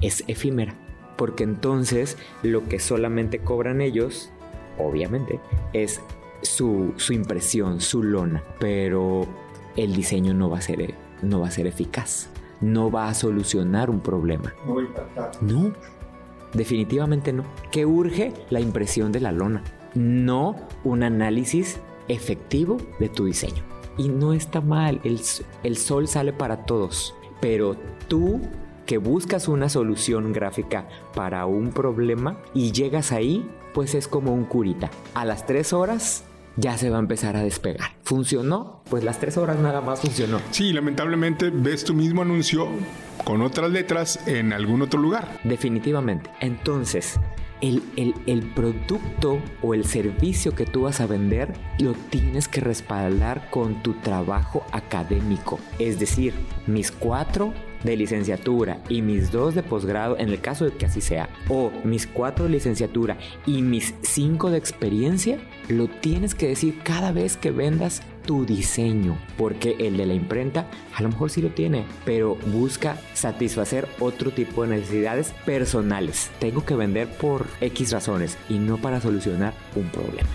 es 0.00 0.24
efímera. 0.28 0.76
Porque 1.16 1.44
entonces 1.44 2.18
lo 2.42 2.68
que 2.68 2.78
solamente 2.78 3.38
cobran 3.38 3.80
ellos, 3.80 4.30
obviamente, 4.78 5.40
es 5.72 6.00
su, 6.42 6.94
impresión, 7.10 7.80
su 7.80 8.02
lona, 8.02 8.42
pero 8.58 9.26
el 9.76 9.94
diseño 9.94 10.34
no 10.34 10.50
va 10.50 10.58
a 10.58 10.62
ser, 10.62 10.94
no 11.22 11.40
va 11.40 11.48
a 11.48 11.50
ser 11.50 11.66
eficaz, 11.66 12.28
no 12.60 12.90
va 12.90 13.08
a 13.08 13.14
solucionar 13.14 13.90
un 13.90 14.00
problema. 14.00 14.54
No 14.66 14.80
No, 15.40 15.72
definitivamente 16.52 17.32
no. 17.32 17.44
¿Qué 17.70 17.86
urge? 17.86 18.32
La 18.50 18.60
impresión 18.60 19.12
de 19.12 19.20
la 19.20 19.32
lona, 19.32 19.62
no 19.94 20.56
un 20.84 21.02
análisis 21.02 21.78
efectivo 22.08 22.76
de 22.98 23.08
tu 23.08 23.24
diseño. 23.24 23.62
Y 23.98 24.08
no 24.08 24.32
está 24.32 24.60
mal, 24.60 25.00
el, 25.04 25.20
el 25.62 25.76
sol 25.76 26.06
sale 26.06 26.32
para 26.32 26.66
todos, 26.66 27.14
pero 27.40 27.76
tú 28.08 28.40
que 28.86 28.98
buscas 28.98 29.48
una 29.48 29.68
solución 29.68 30.32
gráfica 30.32 30.88
para 31.14 31.44
un 31.46 31.72
problema 31.72 32.38
y 32.54 32.72
llegas 32.72 33.12
ahí, 33.12 33.48
pues 33.74 33.94
es 33.94 34.08
como 34.08 34.32
un 34.32 34.44
curita. 34.44 34.90
A 35.14 35.24
las 35.24 35.44
tres 35.44 35.72
horas 35.72 36.24
ya 36.56 36.78
se 36.78 36.88
va 36.88 36.96
a 36.96 37.00
empezar 37.00 37.36
a 37.36 37.42
despegar. 37.42 37.90
¿Funcionó? 38.02 38.82
Pues 38.88 39.04
las 39.04 39.18
tres 39.18 39.36
horas 39.36 39.58
nada 39.58 39.80
más 39.80 40.00
funcionó. 40.00 40.40
Sí, 40.50 40.72
lamentablemente 40.72 41.50
ves 41.50 41.84
tu 41.84 41.92
mismo 41.92 42.22
anuncio 42.22 42.68
con 43.24 43.42
otras 43.42 43.70
letras 43.70 44.26
en 44.26 44.52
algún 44.52 44.82
otro 44.82 45.00
lugar. 45.00 45.40
Definitivamente. 45.44 46.30
Entonces, 46.40 47.18
el, 47.60 47.82
el, 47.96 48.14
el, 48.26 48.42
producto 48.42 49.40
o 49.62 49.74
el 49.74 49.84
servicio 49.84 50.54
que 50.54 50.66
tú 50.66 50.82
vas 50.82 51.00
a 51.00 51.06
vender 51.06 51.54
lo 51.78 51.94
tienes 51.94 52.48
que 52.48 52.60
respaldar 52.60 53.50
con 53.50 53.82
tu 53.82 53.94
trabajo 53.94 54.64
académico. 54.72 55.58
Es 55.78 55.98
decir, 55.98 56.34
mis 56.66 56.92
cuatro 56.92 57.52
de 57.86 57.96
licenciatura 57.96 58.82
y 58.88 59.00
mis 59.00 59.32
dos 59.32 59.54
de 59.54 59.62
posgrado, 59.62 60.18
en 60.18 60.28
el 60.28 60.40
caso 60.40 60.66
de 60.66 60.72
que 60.72 60.86
así 60.86 61.00
sea, 61.00 61.30
o 61.48 61.72
mis 61.84 62.06
cuatro 62.06 62.44
de 62.44 62.50
licenciatura 62.50 63.16
y 63.46 63.62
mis 63.62 63.94
cinco 64.02 64.50
de 64.50 64.58
experiencia, 64.58 65.38
lo 65.68 65.88
tienes 65.88 66.34
que 66.34 66.48
decir 66.48 66.78
cada 66.82 67.12
vez 67.12 67.38
que 67.38 67.50
vendas 67.50 68.02
tu 68.26 68.44
diseño, 68.44 69.16
porque 69.38 69.76
el 69.78 69.96
de 69.96 70.06
la 70.06 70.14
imprenta 70.14 70.66
a 70.94 71.02
lo 71.02 71.08
mejor 71.08 71.30
sí 71.30 71.40
lo 71.40 71.50
tiene, 71.50 71.84
pero 72.04 72.36
busca 72.52 72.98
satisfacer 73.14 73.88
otro 74.00 74.32
tipo 74.32 74.62
de 74.62 74.76
necesidades 74.76 75.32
personales. 75.44 76.30
Tengo 76.38 76.64
que 76.64 76.74
vender 76.74 77.08
por 77.08 77.46
X 77.60 77.92
razones 77.92 78.36
y 78.48 78.58
no 78.58 78.78
para 78.78 79.00
solucionar 79.00 79.54
un 79.76 79.88
problema. 79.88 80.28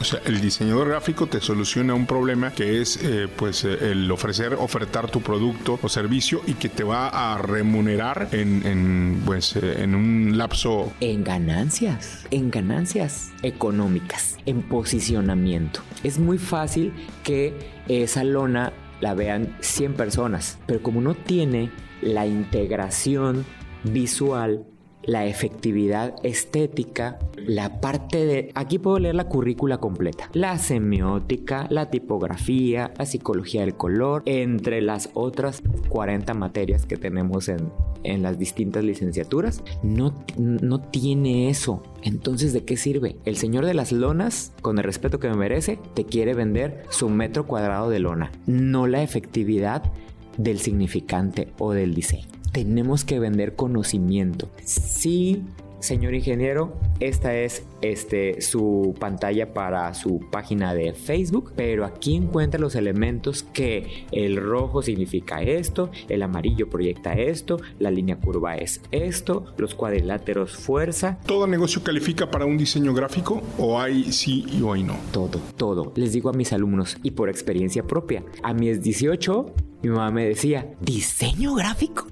O 0.00 0.04
sea, 0.04 0.20
el 0.26 0.40
diseñador 0.40 0.88
gráfico 0.88 1.26
te 1.26 1.40
soluciona 1.40 1.94
un 1.94 2.06
problema 2.06 2.52
que 2.52 2.80
es 2.80 2.98
eh, 3.02 3.28
pues 3.34 3.64
eh, 3.64 3.92
el 3.92 4.10
ofrecer, 4.10 4.54
ofertar 4.54 5.10
tu 5.10 5.20
producto 5.20 5.78
o 5.82 5.88
servicio 5.88 6.42
y 6.46 6.54
que 6.54 6.68
te 6.68 6.84
va 6.84 7.08
a 7.08 7.38
remunerar 7.38 8.28
en, 8.32 9.22
pues, 9.24 9.56
eh, 9.56 9.82
en 9.82 9.94
un 9.94 10.36
lapso. 10.36 10.92
En 11.00 11.24
ganancias, 11.24 12.26
en 12.30 12.50
ganancias 12.50 13.32
económicas, 13.42 14.36
en 14.46 14.62
posicionamiento. 14.62 15.80
Es 16.02 16.18
muy 16.18 16.38
fácil 16.38 16.92
que 17.22 17.54
esa 17.88 18.22
lona 18.22 18.72
la 19.00 19.14
vean 19.14 19.56
100 19.60 19.94
personas, 19.94 20.58
pero 20.66 20.82
como 20.82 21.00
no 21.00 21.14
tiene 21.14 21.70
la 22.02 22.26
integración 22.26 23.44
visual 23.84 24.64
la 25.06 25.24
efectividad 25.26 26.14
estética, 26.22 27.18
la 27.36 27.80
parte 27.80 28.26
de... 28.26 28.50
Aquí 28.54 28.78
puedo 28.78 28.98
leer 28.98 29.14
la 29.14 29.28
currícula 29.28 29.78
completa. 29.78 30.28
La 30.32 30.58
semiótica, 30.58 31.66
la 31.70 31.90
tipografía, 31.90 32.92
la 32.98 33.06
psicología 33.06 33.62
del 33.62 33.76
color, 33.76 34.22
entre 34.26 34.82
las 34.82 35.10
otras 35.14 35.62
40 35.88 36.34
materias 36.34 36.86
que 36.86 36.96
tenemos 36.96 37.48
en, 37.48 37.72
en 38.02 38.22
las 38.22 38.38
distintas 38.38 38.84
licenciaturas, 38.84 39.62
no, 39.82 40.14
no 40.36 40.80
tiene 40.80 41.48
eso. 41.50 41.82
Entonces, 42.02 42.52
¿de 42.52 42.64
qué 42.64 42.76
sirve? 42.76 43.16
El 43.24 43.36
señor 43.36 43.64
de 43.64 43.74
las 43.74 43.92
lonas, 43.92 44.52
con 44.60 44.78
el 44.78 44.84
respeto 44.84 45.20
que 45.20 45.28
me 45.28 45.36
merece, 45.36 45.78
te 45.94 46.04
quiere 46.04 46.34
vender 46.34 46.84
su 46.90 47.08
metro 47.08 47.46
cuadrado 47.46 47.90
de 47.90 48.00
lona, 48.00 48.32
no 48.46 48.86
la 48.86 49.02
efectividad 49.02 49.92
del 50.36 50.58
significante 50.58 51.48
o 51.58 51.72
del 51.72 51.94
diseño 51.94 52.35
tenemos 52.56 53.04
que 53.04 53.18
vender 53.18 53.54
conocimiento. 53.54 54.48
Sí, 54.64 55.44
señor 55.78 56.14
ingeniero, 56.14 56.72
esta 57.00 57.36
es 57.36 57.66
este, 57.82 58.40
su 58.40 58.94
pantalla 58.98 59.52
para 59.52 59.92
su 59.92 60.20
página 60.32 60.72
de 60.72 60.94
Facebook, 60.94 61.52
pero 61.54 61.84
aquí 61.84 62.16
encuentra 62.16 62.58
los 62.58 62.74
elementos 62.74 63.42
que 63.42 64.06
el 64.10 64.38
rojo 64.38 64.80
significa 64.80 65.42
esto, 65.42 65.90
el 66.08 66.22
amarillo 66.22 66.70
proyecta 66.70 67.12
esto, 67.12 67.60
la 67.78 67.90
línea 67.90 68.16
curva 68.16 68.56
es 68.56 68.80
esto, 68.90 69.44
los 69.58 69.74
cuadriláteros 69.74 70.56
fuerza. 70.56 71.18
¿Todo 71.26 71.46
negocio 71.46 71.82
califica 71.84 72.30
para 72.30 72.46
un 72.46 72.56
diseño 72.56 72.94
gráfico 72.94 73.42
o 73.58 73.78
hay 73.78 74.12
sí 74.12 74.46
y 74.50 74.62
o 74.62 74.72
hay 74.72 74.82
no? 74.82 74.96
Todo, 75.12 75.42
todo. 75.58 75.92
Les 75.94 76.14
digo 76.14 76.30
a 76.30 76.32
mis 76.32 76.54
alumnos 76.54 76.96
y 77.02 77.10
por 77.10 77.28
experiencia 77.28 77.82
propia, 77.82 78.24
a 78.42 78.54
mis 78.54 78.80
18 78.80 79.54
mi 79.82 79.90
mamá 79.90 80.10
me 80.10 80.26
decía, 80.26 80.66
¿diseño 80.80 81.54
gráfico? 81.54 82.06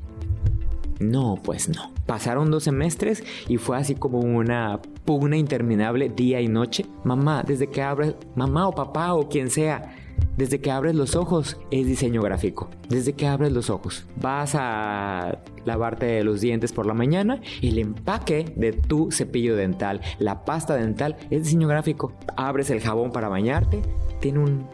No, 1.00 1.38
pues 1.42 1.68
no. 1.68 1.92
Pasaron 2.06 2.50
dos 2.50 2.64
semestres 2.64 3.24
y 3.48 3.56
fue 3.56 3.76
así 3.76 3.94
como 3.94 4.20
una 4.20 4.80
pugna 5.04 5.36
interminable 5.36 6.08
día 6.08 6.40
y 6.40 6.48
noche. 6.48 6.86
Mamá, 7.04 7.42
desde 7.46 7.68
que 7.68 7.82
abres, 7.82 8.14
mamá 8.34 8.68
o 8.68 8.74
papá 8.74 9.14
o 9.14 9.28
quien 9.28 9.50
sea, 9.50 9.94
desde 10.36 10.60
que 10.60 10.70
abres 10.70 10.94
los 10.94 11.14
ojos 11.14 11.58
es 11.70 11.86
diseño 11.86 12.20
gráfico. 12.22 12.68
Desde 12.88 13.12
que 13.12 13.26
abres 13.26 13.52
los 13.52 13.70
ojos. 13.70 14.06
Vas 14.20 14.54
a 14.54 15.38
lavarte 15.64 16.22
los 16.24 16.40
dientes 16.40 16.72
por 16.72 16.86
la 16.86 16.94
mañana. 16.94 17.40
El 17.62 17.78
empaque 17.78 18.52
de 18.56 18.72
tu 18.72 19.10
cepillo 19.10 19.56
dental, 19.56 20.00
la 20.18 20.44
pasta 20.44 20.74
dental, 20.74 21.16
es 21.30 21.44
diseño 21.44 21.68
gráfico. 21.68 22.12
Abres 22.36 22.70
el 22.70 22.80
jabón 22.80 23.12
para 23.12 23.28
bañarte. 23.28 23.80
Tiene 24.20 24.40
un 24.40 24.66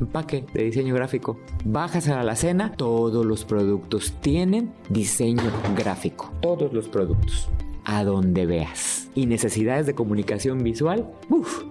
empaque 0.00 0.44
de 0.52 0.64
diseño 0.64 0.94
gráfico. 0.94 1.38
Bajas 1.64 2.08
a 2.08 2.22
la 2.22 2.36
cena, 2.36 2.72
todos 2.72 3.24
los 3.24 3.44
productos 3.44 4.14
tienen 4.20 4.72
diseño 4.88 5.50
gráfico. 5.76 6.32
Todos 6.40 6.72
los 6.72 6.88
productos. 6.88 7.48
A 7.84 8.04
donde 8.04 8.46
veas. 8.46 9.08
Y 9.14 9.26
necesidades 9.26 9.86
de 9.86 9.94
comunicación 9.94 10.62
visual, 10.62 11.10
uff, 11.28 11.64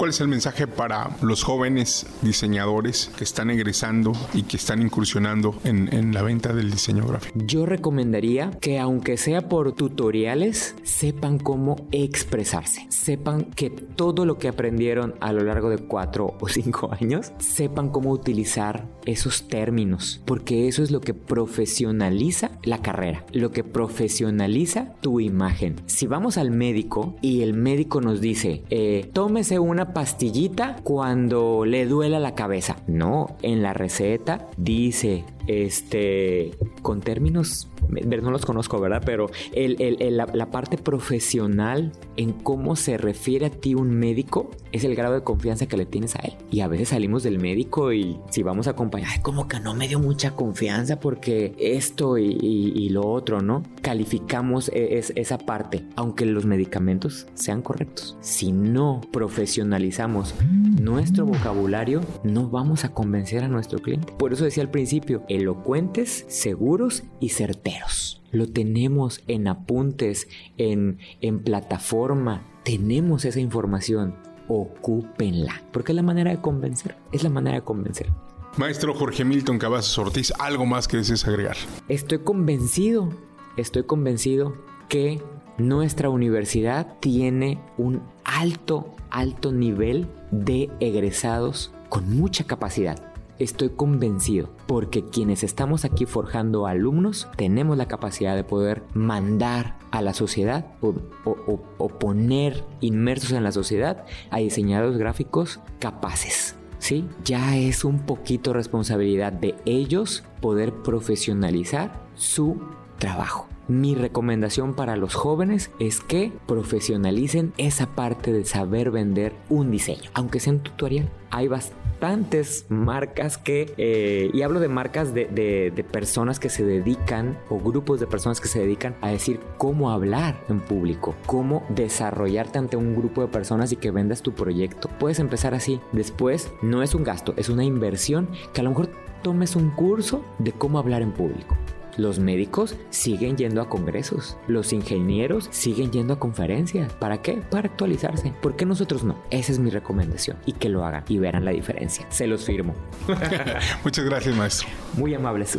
¿Cuál 0.00 0.12
es 0.12 0.20
el 0.22 0.28
mensaje 0.28 0.66
para 0.66 1.14
los 1.20 1.44
jóvenes 1.44 2.06
diseñadores 2.22 3.10
que 3.18 3.24
están 3.24 3.50
egresando 3.50 4.12
y 4.32 4.44
que 4.44 4.56
están 4.56 4.80
incursionando 4.80 5.60
en, 5.62 6.14
la 6.14 6.22
venta 6.22 6.54
del 6.54 6.70
diseño 6.70 7.06
gráfico? 7.06 7.38
Yo 7.44 7.66
recomendaría 7.66 8.50
que 8.62 8.78
aunque 8.78 9.18
sea 9.18 9.50
por 9.50 9.74
tutoriales, 9.74 10.74
sepan 10.84 11.38
cómo 11.38 11.86
expresarse. 11.92 12.86
Sepan 12.88 13.44
que 13.44 13.68
todo 13.68 14.24
lo 14.24 14.38
que 14.38 14.48
aprendieron 14.48 15.16
a 15.20 15.34
lo 15.34 15.44
largo 15.44 15.68
de 15.68 15.76
cuatro 15.76 16.34
o 16.40 16.48
cinco 16.48 16.90
años, 16.98 17.32
sepan 17.36 17.90
cómo 17.90 18.10
utilizar 18.10 18.88
esos 19.04 19.48
términos, 19.48 20.22
porque 20.24 20.66
eso 20.66 20.82
es 20.82 20.90
lo 20.90 21.02
que 21.02 21.12
profesionaliza 21.12 22.52
la 22.62 22.80
carrera, 22.80 23.26
lo 23.32 23.50
que 23.50 23.64
profesionaliza 23.64 24.94
tu 25.02 25.20
imagen. 25.20 25.76
Si 25.84 26.06
vamos 26.06 26.38
al 26.38 26.50
médico 26.50 27.16
y 27.20 27.42
el 27.42 27.52
médico 27.52 28.00
nos 28.00 28.22
dice, 28.22 28.62
eh, 28.70 29.10
tómese 29.12 29.58
una 29.58 29.89
pastillita 29.92 30.76
cuando 30.82 31.64
le 31.64 31.86
duela 31.86 32.18
la 32.18 32.34
cabeza. 32.34 32.76
No, 32.86 33.36
en 33.42 33.62
la 33.62 33.72
receta 33.72 34.48
dice, 34.56 35.24
este, 35.46 36.52
con 36.82 37.00
términos 37.00 37.68
no 37.88 38.30
los 38.30 38.44
conozco, 38.44 38.80
¿verdad? 38.80 39.02
Pero 39.04 39.30
la, 39.54 40.50
parte 40.50 40.76
profesional 40.76 41.92
en 42.16 42.32
cómo 42.32 42.74
se 42.74 42.98
refiere 42.98 43.46
a 43.46 43.50
ti 43.50 43.74
un 43.74 43.90
médico 43.90 44.50
es 44.72 44.84
el 44.84 44.96
grado 44.96 45.14
de 45.14 45.22
confianza 45.22 45.66
que 45.66 45.76
le 45.76 45.86
tienes 45.86 46.16
a 46.16 46.20
él. 46.20 46.34
Y 46.50 46.60
a 46.60 46.68
veces 46.68 46.88
salimos 46.88 47.22
del 47.22 47.38
médico 47.38 47.92
y 47.92 48.18
si 48.30 48.42
vamos 48.42 48.66
a 48.66 48.70
acompañar, 48.70 49.22
como 49.22 49.46
que 49.46 49.60
no 49.60 49.74
me 49.74 49.86
dio 49.86 50.00
mucha 50.00 50.32
confianza 50.32 50.98
porque 50.98 51.54
esto 51.58 52.18
y, 52.18 52.88
lo 52.90 53.06
otro, 53.06 53.40
¿no? 53.40 53.62
Calificamos 53.82 54.70
e, 54.74 54.98
esa 55.14 55.38
parte, 55.38 55.84
aunque 55.94 56.26
los 56.26 56.44
medicamentos 56.46 57.28
sean 57.34 57.62
correctos. 57.62 58.16
Si 58.20 58.50
no 58.50 59.00
profesionalizamos 59.12 60.34
nuestro 60.80 61.26
vocabulario, 61.26 62.00
no 62.24 62.48
vamos 62.48 62.84
a 62.84 62.92
convencer 62.92 63.44
a 63.44 63.48
nuestro 63.48 63.78
cliente. 63.78 64.12
Por 64.18 64.32
eso 64.32 64.44
decía 64.44 64.64
al 64.64 64.70
principio, 64.70 65.22
elocuentes, 65.30 66.26
seguros 66.28 67.04
y 67.20 67.30
certeros. 67.30 68.20
Lo 68.32 68.48
tenemos 68.48 69.22
en 69.28 69.46
apuntes, 69.46 70.28
en, 70.58 70.98
en 71.20 71.40
plataforma. 71.40 72.42
Tenemos 72.64 73.24
esa 73.24 73.40
información. 73.40 74.16
Ocúpenla. 74.48 75.62
Porque 75.72 75.92
es 75.92 75.96
la 75.96 76.02
manera 76.02 76.32
de 76.32 76.40
convencer. 76.40 76.96
Es 77.12 77.22
la 77.22 77.30
manera 77.30 77.58
de 77.58 77.64
convencer. 77.64 78.08
Maestro 78.56 78.92
Jorge 78.92 79.24
Milton 79.24 79.58
Cavazos 79.58 79.96
Ortiz, 79.98 80.32
¿algo 80.40 80.66
más 80.66 80.88
que 80.88 80.96
desees 80.96 81.26
agregar? 81.26 81.56
Estoy 81.88 82.18
convencido, 82.18 83.08
estoy 83.56 83.84
convencido 83.84 84.56
que 84.88 85.22
nuestra 85.56 86.10
universidad 86.10 86.98
tiene 86.98 87.60
un 87.78 88.02
alto, 88.24 88.96
alto 89.10 89.52
nivel 89.52 90.08
de 90.32 90.68
egresados 90.80 91.72
con 91.88 92.16
mucha 92.16 92.44
capacidad 92.44 93.09
estoy 93.40 93.70
convencido, 93.70 94.50
porque 94.66 95.04
quienes 95.04 95.42
estamos 95.42 95.84
aquí 95.84 96.06
forjando 96.06 96.66
alumnos 96.66 97.26
tenemos 97.36 97.76
la 97.76 97.88
capacidad 97.88 98.36
de 98.36 98.44
poder 98.44 98.82
mandar 98.94 99.76
a 99.90 100.02
la 100.02 100.14
sociedad 100.14 100.66
o, 100.82 101.88
poner 101.98 102.64
inmersos 102.80 103.32
en 103.32 103.42
la 103.42 103.52
sociedad 103.52 104.04
a 104.30 104.38
diseñadores 104.38 104.96
gráficos 104.96 105.60
capaces. 105.80 106.54
¿Sí? 106.78 107.06
Ya 107.24 107.58
es 107.58 107.84
un 107.84 108.00
poquito 108.06 108.54
responsabilidad 108.54 109.32
de 109.32 109.54
ellos 109.66 110.24
poder 110.40 110.72
profesionalizar 110.72 111.92
su 112.14 112.58
trabajo. 112.98 113.48
Mi 113.70 113.94
recomendación 113.94 114.74
para 114.74 114.96
los 114.96 115.14
jóvenes 115.14 115.70
es 115.78 116.00
que 116.00 116.32
profesionalicen 116.48 117.52
esa 117.56 117.86
parte 117.94 118.32
de 118.32 118.44
saber 118.44 118.90
vender 118.90 119.32
un 119.48 119.70
diseño, 119.70 120.10
aunque 120.12 120.40
sea 120.40 120.54
un 120.54 120.58
tutorial. 120.58 121.08
Hay 121.30 121.46
bastantes 121.46 122.66
marcas 122.68 123.38
que, 123.38 123.72
eh, 123.78 124.28
y 124.34 124.42
hablo 124.42 124.58
de 124.58 124.66
marcas 124.66 125.14
de, 125.14 125.26
de, 125.26 125.84
personas 125.84 126.40
que 126.40 126.48
se 126.48 126.64
dedican 126.64 127.38
o 127.48 127.60
grupos 127.60 128.00
de 128.00 128.08
personas 128.08 128.40
que 128.40 128.48
se 128.48 128.58
dedican 128.58 128.96
a 129.02 129.10
decir 129.10 129.38
cómo 129.56 129.92
hablar 129.92 130.42
en 130.48 130.58
público, 130.58 131.14
cómo 131.26 131.64
desarrollarte 131.68 132.58
ante 132.58 132.76
un 132.76 132.96
grupo 132.96 133.20
de 133.20 133.28
personas 133.28 133.70
y 133.70 133.76
que 133.76 133.92
vendas 133.92 134.22
tu 134.22 134.32
proyecto. 134.32 134.90
Puedes 134.98 135.20
empezar 135.20 135.54
así. 135.54 135.80
Después 135.92 136.50
no 136.60 136.82
es 136.82 136.96
un 136.96 137.04
gasto, 137.04 137.34
es 137.36 137.48
una 137.48 137.62
inversión 137.62 138.30
que 138.52 138.62
a 138.62 138.64
lo 138.64 138.70
mejor 138.70 138.90
tomes 139.22 139.54
un 139.54 139.70
curso 139.70 140.24
de 140.40 140.50
cómo 140.50 140.80
hablar 140.80 141.02
en 141.02 141.12
público. 141.12 141.56
Los 141.96 142.18
médicos 142.18 142.76
siguen 142.90 143.36
yendo 143.36 143.60
a 143.60 143.68
congresos. 143.68 144.36
Los 144.46 144.72
ingenieros 144.72 145.48
siguen 145.50 145.90
yendo 145.90 146.14
a 146.14 146.18
conferencias. 146.18 146.92
¿Para 146.94 147.22
qué? 147.22 147.42
Para 147.50 147.68
actualizarse. 147.68 148.32
¿Por 148.40 148.56
qué 148.56 148.66
nosotros 148.66 149.04
no? 149.04 149.22
Esa 149.30 149.52
es 149.52 149.58
mi 149.58 149.70
recomendación. 149.70 150.36
Y 150.46 150.52
que 150.52 150.68
lo 150.68 150.84
hagan 150.84 151.04
y 151.08 151.18
verán 151.18 151.44
la 151.44 151.50
diferencia. 151.50 152.06
Se 152.10 152.26
los 152.26 152.44
firmo. 152.44 152.74
Muchas 153.84 154.04
gracias, 154.04 154.36
maestro. 154.36 154.68
Muy 154.96 155.14
amables. 155.14 155.58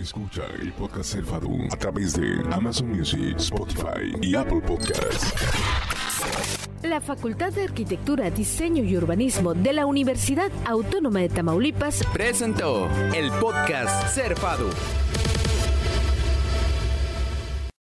Escucha 0.00 0.42
el 0.60 0.72
podcast 0.72 1.14
El 1.14 1.24
a 1.70 1.76
través 1.76 2.14
de 2.14 2.42
Amazon 2.52 2.88
Music, 2.88 3.36
Spotify 3.38 4.12
y 4.22 4.34
Apple 4.34 4.60
Podcasts. 4.66 5.34
La 6.82 7.00
Facultad 7.00 7.52
de 7.52 7.64
Arquitectura, 7.64 8.30
Diseño 8.30 8.82
y 8.82 8.96
Urbanismo 8.96 9.52
de 9.54 9.72
la 9.74 9.84
Universidad 9.84 10.50
Autónoma 10.64 11.20
de 11.20 11.28
Tamaulipas 11.28 12.02
presentó 12.12 12.88
el 13.14 13.30
podcast 13.32 14.08
Ser 14.14 14.34